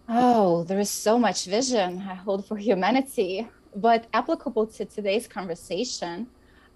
Oh, 0.07 0.64
there 0.64 0.80
is 0.80 0.89
so 0.89 1.18
much 1.20 1.45
vision 1.45 2.03
I 2.09 2.16
hold 2.16 2.45
for 2.45 2.57
humanity 2.57 3.47
but 3.76 4.07
applicable 4.14 4.68
to 4.68 4.86
today's 4.86 5.28
conversation. 5.28 6.28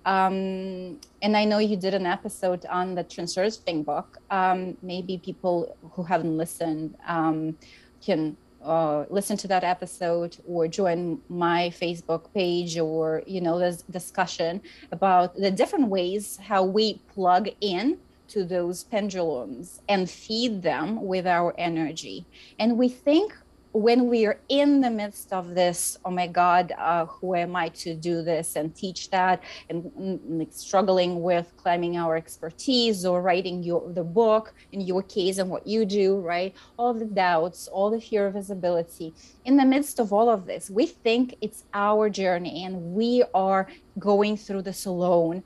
Um, 0.06 1.00
and 1.22 1.36
I 1.36 1.46
know 1.46 1.58
you 1.58 1.76
did 1.76 1.94
an 1.94 2.06
episode 2.06 2.66
on 2.68 2.96
the 2.96 3.04
Transurfing 3.04 3.84
book. 3.84 4.18
Um, 4.30 4.78
maybe 4.82 5.18
people 5.18 5.76
who 5.94 6.04
haven't 6.04 6.38
listened 6.38 6.96
um, 7.08 7.58
can 8.06 8.38
uh, 8.66 9.06
listen 9.10 9.38
to 9.38 9.48
that 9.48 9.64
episode 9.64 10.38
or 10.48 10.68
join 10.68 11.22
my 11.30 11.72
Facebook 11.80 12.34
page 12.34 12.78
or 12.78 13.22
you 13.28 13.42
know 13.42 13.60
this 13.60 13.84
discussion 13.84 14.62
about 14.92 15.36
the 15.36 15.52
different 15.52 15.88
ways 15.88 16.38
how 16.42 16.64
we 16.64 17.00
plug 17.14 17.50
in 17.62 17.98
to 18.28 18.44
those 18.44 18.84
pendulums 18.86 19.82
and 19.88 20.10
feed 20.10 20.62
them 20.62 21.06
with 21.06 21.28
our 21.28 21.54
energy. 21.58 22.26
And 22.60 22.78
we 22.78 22.90
think 22.90 23.38
when 23.76 24.08
we 24.08 24.26
are 24.26 24.40
in 24.48 24.80
the 24.80 24.90
midst 24.90 25.34
of 25.34 25.54
this, 25.54 25.98
oh 26.06 26.10
my 26.10 26.28
God, 26.28 26.72
uh, 26.78 27.06
who 27.08 27.36
am 27.36 27.58
I 27.58 27.68
to 27.84 27.94
do 27.94 28.24
this 28.24 28.56
and 28.56 28.74
teach 28.74 29.10
that, 29.10 29.44
and, 29.70 29.92
and 29.98 30.40
like 30.40 30.54
struggling 30.54 31.22
with 31.22 31.52
claiming 31.58 31.98
our 31.98 32.16
expertise 32.16 33.06
or 33.06 33.22
writing 33.22 33.64
your 33.64 33.92
the 33.92 34.04
book 34.04 34.54
in 34.72 34.80
your 34.80 35.04
case 35.04 35.40
and 35.40 35.50
what 35.50 35.68
you 35.68 35.86
do, 35.86 36.22
right? 36.22 36.56
All 36.78 36.94
the 36.94 37.04
doubts, 37.04 37.68
all 37.68 37.90
the 37.90 38.00
fear 38.00 38.28
of 38.28 38.36
visibility. 38.36 39.14
In 39.44 39.58
the 39.58 39.66
midst 39.66 40.00
of 40.00 40.14
all 40.14 40.30
of 40.30 40.46
this, 40.46 40.70
we 40.70 40.86
think 40.86 41.36
it's 41.42 41.66
our 41.74 42.10
journey 42.10 42.64
and 42.64 42.94
we 42.94 43.26
are 43.34 43.68
going 44.00 44.38
through 44.38 44.62
this 44.62 44.86
alone. 44.86 45.44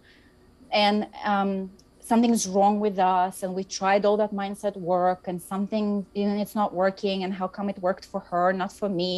And 0.71 1.07
um, 1.25 1.71
something's 2.10 2.47
wrong 2.47 2.76
with 2.80 2.97
us 2.99 3.43
and 3.43 3.53
we 3.53 3.64
tried 3.64 4.01
all 4.05 4.18
that 4.18 4.34
mindset 4.34 4.76
work 4.93 5.22
and 5.30 5.38
something 5.53 5.86
you 6.16 6.26
know, 6.28 6.41
it's 6.41 6.55
not 6.55 6.74
working 6.74 7.24
and 7.24 7.32
how 7.39 7.47
come 7.47 7.70
it 7.70 7.78
worked 7.88 8.05
for 8.12 8.22
her 8.30 8.51
not 8.51 8.72
for 8.72 8.89
me? 8.89 9.12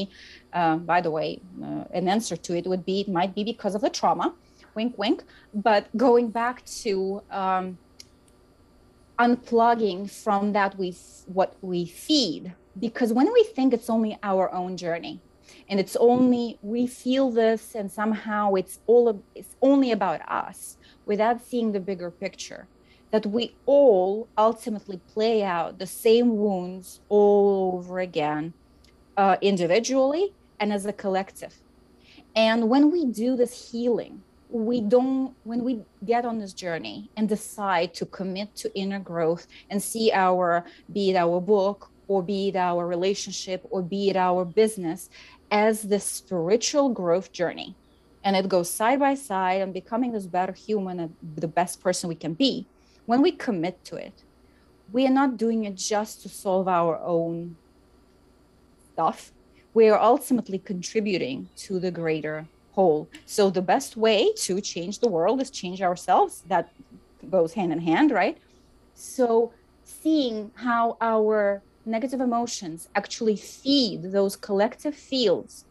Uh, 0.54 0.76
by 0.92 1.00
the 1.06 1.12
way 1.18 1.40
uh, 1.64 1.84
an 2.00 2.06
answer 2.16 2.36
to 2.36 2.52
it 2.60 2.66
would 2.72 2.86
be 2.86 3.02
it 3.02 3.10
might 3.20 3.34
be 3.34 3.44
because 3.44 3.74
of 3.76 3.82
the 3.82 3.90
trauma 3.90 4.28
wink 4.76 4.98
wink. 4.98 5.24
But 5.54 5.86
going 5.96 6.30
back 6.30 6.66
to 6.84 7.22
um, 7.32 7.78
unplugging 9.20 10.10
from 10.10 10.54
that 10.54 10.78
we 10.78 10.96
what 11.28 11.56
we 11.62 11.86
feed 11.86 12.54
because 12.80 13.14
when 13.14 13.32
we 13.32 13.44
think 13.56 13.74
it's 13.74 13.90
only 13.90 14.18
our 14.24 14.52
own 14.54 14.78
journey 14.78 15.20
and 15.70 15.80
it's 15.80 15.96
only 15.98 16.58
we 16.62 16.88
feel 16.88 17.30
this 17.30 17.76
and 17.76 17.92
somehow 17.92 18.54
it's 18.54 18.80
all 18.88 19.24
it's 19.36 19.56
only 19.62 19.92
about 19.92 20.22
us 20.30 20.78
without 21.06 21.44
seeing 21.46 21.72
the 21.72 21.80
bigger 21.80 22.10
picture 22.10 22.68
that 23.12 23.26
we 23.26 23.54
all 23.66 24.28
ultimately 24.38 25.00
play 25.14 25.44
out 25.44 25.80
the 25.80 25.88
same 25.88 26.38
wounds 26.38 27.02
all 27.10 27.76
over 27.78 28.00
again, 28.00 28.54
uh, 29.18 29.36
individually 29.42 30.34
and 30.60 30.72
as 30.72 30.86
a 30.86 30.94
collective. 30.94 31.56
And 32.36 32.70
when 32.70 32.92
we 32.92 33.06
do 33.06 33.36
this 33.36 33.72
healing, 33.72 34.24
we 34.50 34.82
don't, 34.82 35.34
when 35.44 35.64
we 35.64 35.82
get 36.06 36.26
on 36.26 36.40
this 36.40 36.54
journey 36.54 37.10
and 37.18 37.28
decide 37.28 37.94
to 37.96 38.06
commit 38.06 38.56
to 38.58 38.74
inner 38.76 39.00
growth 39.00 39.48
and 39.70 39.82
see 39.82 40.12
our, 40.14 40.66
be 40.92 41.12
it 41.12 41.16
our 41.16 41.40
book 41.42 41.90
or 42.08 42.22
be 42.22 42.50
it 42.50 42.56
our 42.56 42.86
relationship 42.88 43.66
or 43.70 43.82
be 43.82 44.10
it 44.10 44.18
our 44.18 44.44
business 44.46 45.10
as 45.52 45.84
the 45.84 46.00
spiritual 46.00 46.90
growth 46.90 47.32
journey, 47.34 47.76
and 48.24 48.36
it 48.36 48.48
goes 48.48 48.70
side 48.70 49.00
by 49.00 49.16
side 49.16 49.62
and 49.62 49.74
becoming 49.74 50.12
this 50.12 50.26
better 50.26 50.54
human 50.54 51.00
and 51.00 51.16
the 51.36 51.48
best 51.48 51.82
person 51.82 52.08
we 52.08 52.16
can 52.16 52.34
be 52.34 52.66
when 53.06 53.22
we 53.22 53.32
commit 53.32 53.84
to 53.86 53.96
it, 53.96 54.24
we 54.92 55.06
are 55.06 55.12
not 55.12 55.38
doing 55.38 55.66
it 55.66 55.76
just 55.76 56.22
to 56.22 56.30
solve 56.30 56.68
our 56.68 57.00
own 57.00 57.56
stuff. 58.94 59.32
We 59.74 59.90
are 59.90 60.00
ultimately 60.00 60.60
contributing 60.60 61.50
to 61.58 61.80
the 61.80 61.92
greater 61.92 62.48
whole. 62.74 63.10
So 63.26 63.50
the 63.50 63.62
best 63.62 63.96
way 63.96 64.34
to 64.34 64.62
change 64.62 65.00
the 65.00 65.08
world 65.08 65.42
is 65.42 65.50
change 65.50 65.82
ourselves. 65.82 66.44
That 66.48 66.70
goes 67.30 67.54
hand 67.54 67.72
in 67.72 67.80
hand, 67.80 68.12
right? 68.12 68.38
So 68.94 69.54
seeing 69.84 70.52
how 70.56 70.98
our 71.02 71.62
negative 71.86 72.22
emotions 72.22 72.90
actually 72.96 73.36
feed 73.36 74.12
those 74.12 74.36
collective 74.36 74.96
fields 74.96 75.66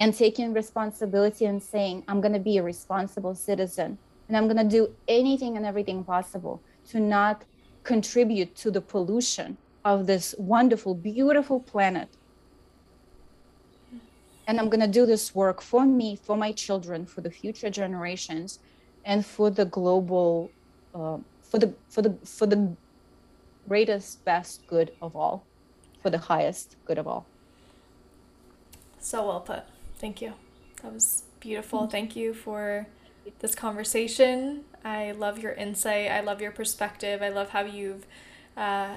and 0.00 0.14
taking 0.14 0.52
responsibility 0.52 1.44
and 1.46 1.62
saying, 1.62 2.04
I'm 2.08 2.20
going 2.20 2.32
to 2.34 2.40
be 2.40 2.58
a 2.58 2.62
responsible 2.62 3.34
citizen 3.34 3.98
and 4.32 4.38
I'm 4.38 4.48
going 4.48 4.66
to 4.66 4.76
do 4.76 4.94
anything 5.08 5.58
and 5.58 5.66
everything 5.66 6.02
possible 6.04 6.62
to 6.88 6.98
not 6.98 7.44
contribute 7.84 8.56
to 8.56 8.70
the 8.70 8.80
pollution 8.80 9.58
of 9.84 10.06
this 10.06 10.34
wonderful, 10.38 10.94
beautiful 10.94 11.60
planet. 11.60 12.08
And 14.46 14.58
I'm 14.58 14.70
going 14.70 14.80
to 14.80 14.88
do 14.88 15.04
this 15.04 15.34
work 15.34 15.60
for 15.60 15.84
me, 15.84 16.16
for 16.16 16.34
my 16.34 16.50
children, 16.50 17.04
for 17.04 17.20
the 17.20 17.30
future 17.30 17.68
generations, 17.68 18.58
and 19.04 19.26
for 19.26 19.50
the 19.50 19.66
global, 19.66 20.50
uh, 20.94 21.18
for 21.42 21.58
the 21.58 21.74
for 21.90 22.00
the 22.00 22.16
for 22.24 22.46
the 22.46 22.74
greatest, 23.68 24.24
best 24.24 24.66
good 24.66 24.92
of 25.02 25.14
all, 25.14 25.44
for 26.00 26.08
the 26.08 26.18
highest 26.18 26.76
good 26.86 26.96
of 26.96 27.06
all. 27.06 27.26
So 28.98 29.26
well 29.26 29.40
put. 29.40 29.64
Thank 29.98 30.22
you. 30.22 30.32
That 30.82 30.94
was 30.94 31.24
beautiful. 31.38 31.86
Thank 31.86 32.16
you 32.16 32.32
for 32.32 32.86
this 33.40 33.54
conversation. 33.54 34.64
I 34.84 35.12
love 35.12 35.38
your 35.38 35.52
insight. 35.52 36.10
I 36.10 36.20
love 36.20 36.40
your 36.40 36.52
perspective. 36.52 37.22
I 37.22 37.28
love 37.28 37.50
how 37.50 37.64
you've 37.64 38.06
uh, 38.56 38.96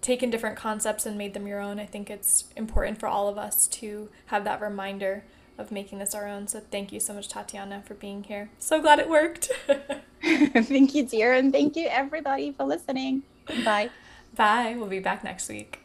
taken 0.00 0.30
different 0.30 0.56
concepts 0.56 1.06
and 1.06 1.16
made 1.16 1.34
them 1.34 1.46
your 1.46 1.60
own. 1.60 1.80
I 1.80 1.86
think 1.86 2.10
it's 2.10 2.44
important 2.56 3.00
for 3.00 3.08
all 3.08 3.28
of 3.28 3.38
us 3.38 3.66
to 3.68 4.10
have 4.26 4.44
that 4.44 4.60
reminder 4.60 5.24
of 5.56 5.70
making 5.70 5.98
this 5.98 6.14
our 6.14 6.26
own. 6.26 6.48
So 6.48 6.60
thank 6.60 6.92
you 6.92 7.00
so 7.00 7.14
much, 7.14 7.28
Tatiana, 7.28 7.82
for 7.86 7.94
being 7.94 8.24
here. 8.24 8.50
So 8.58 8.80
glad 8.80 8.98
it 8.98 9.08
worked. 9.08 9.50
thank 10.22 10.94
you, 10.94 11.06
dear. 11.06 11.32
And 11.32 11.52
thank 11.52 11.76
you, 11.76 11.86
everybody, 11.88 12.52
for 12.52 12.64
listening. 12.64 13.22
Bye. 13.64 13.90
Bye. 14.34 14.74
We'll 14.76 14.88
be 14.88 15.00
back 15.00 15.22
next 15.22 15.48
week. 15.48 15.83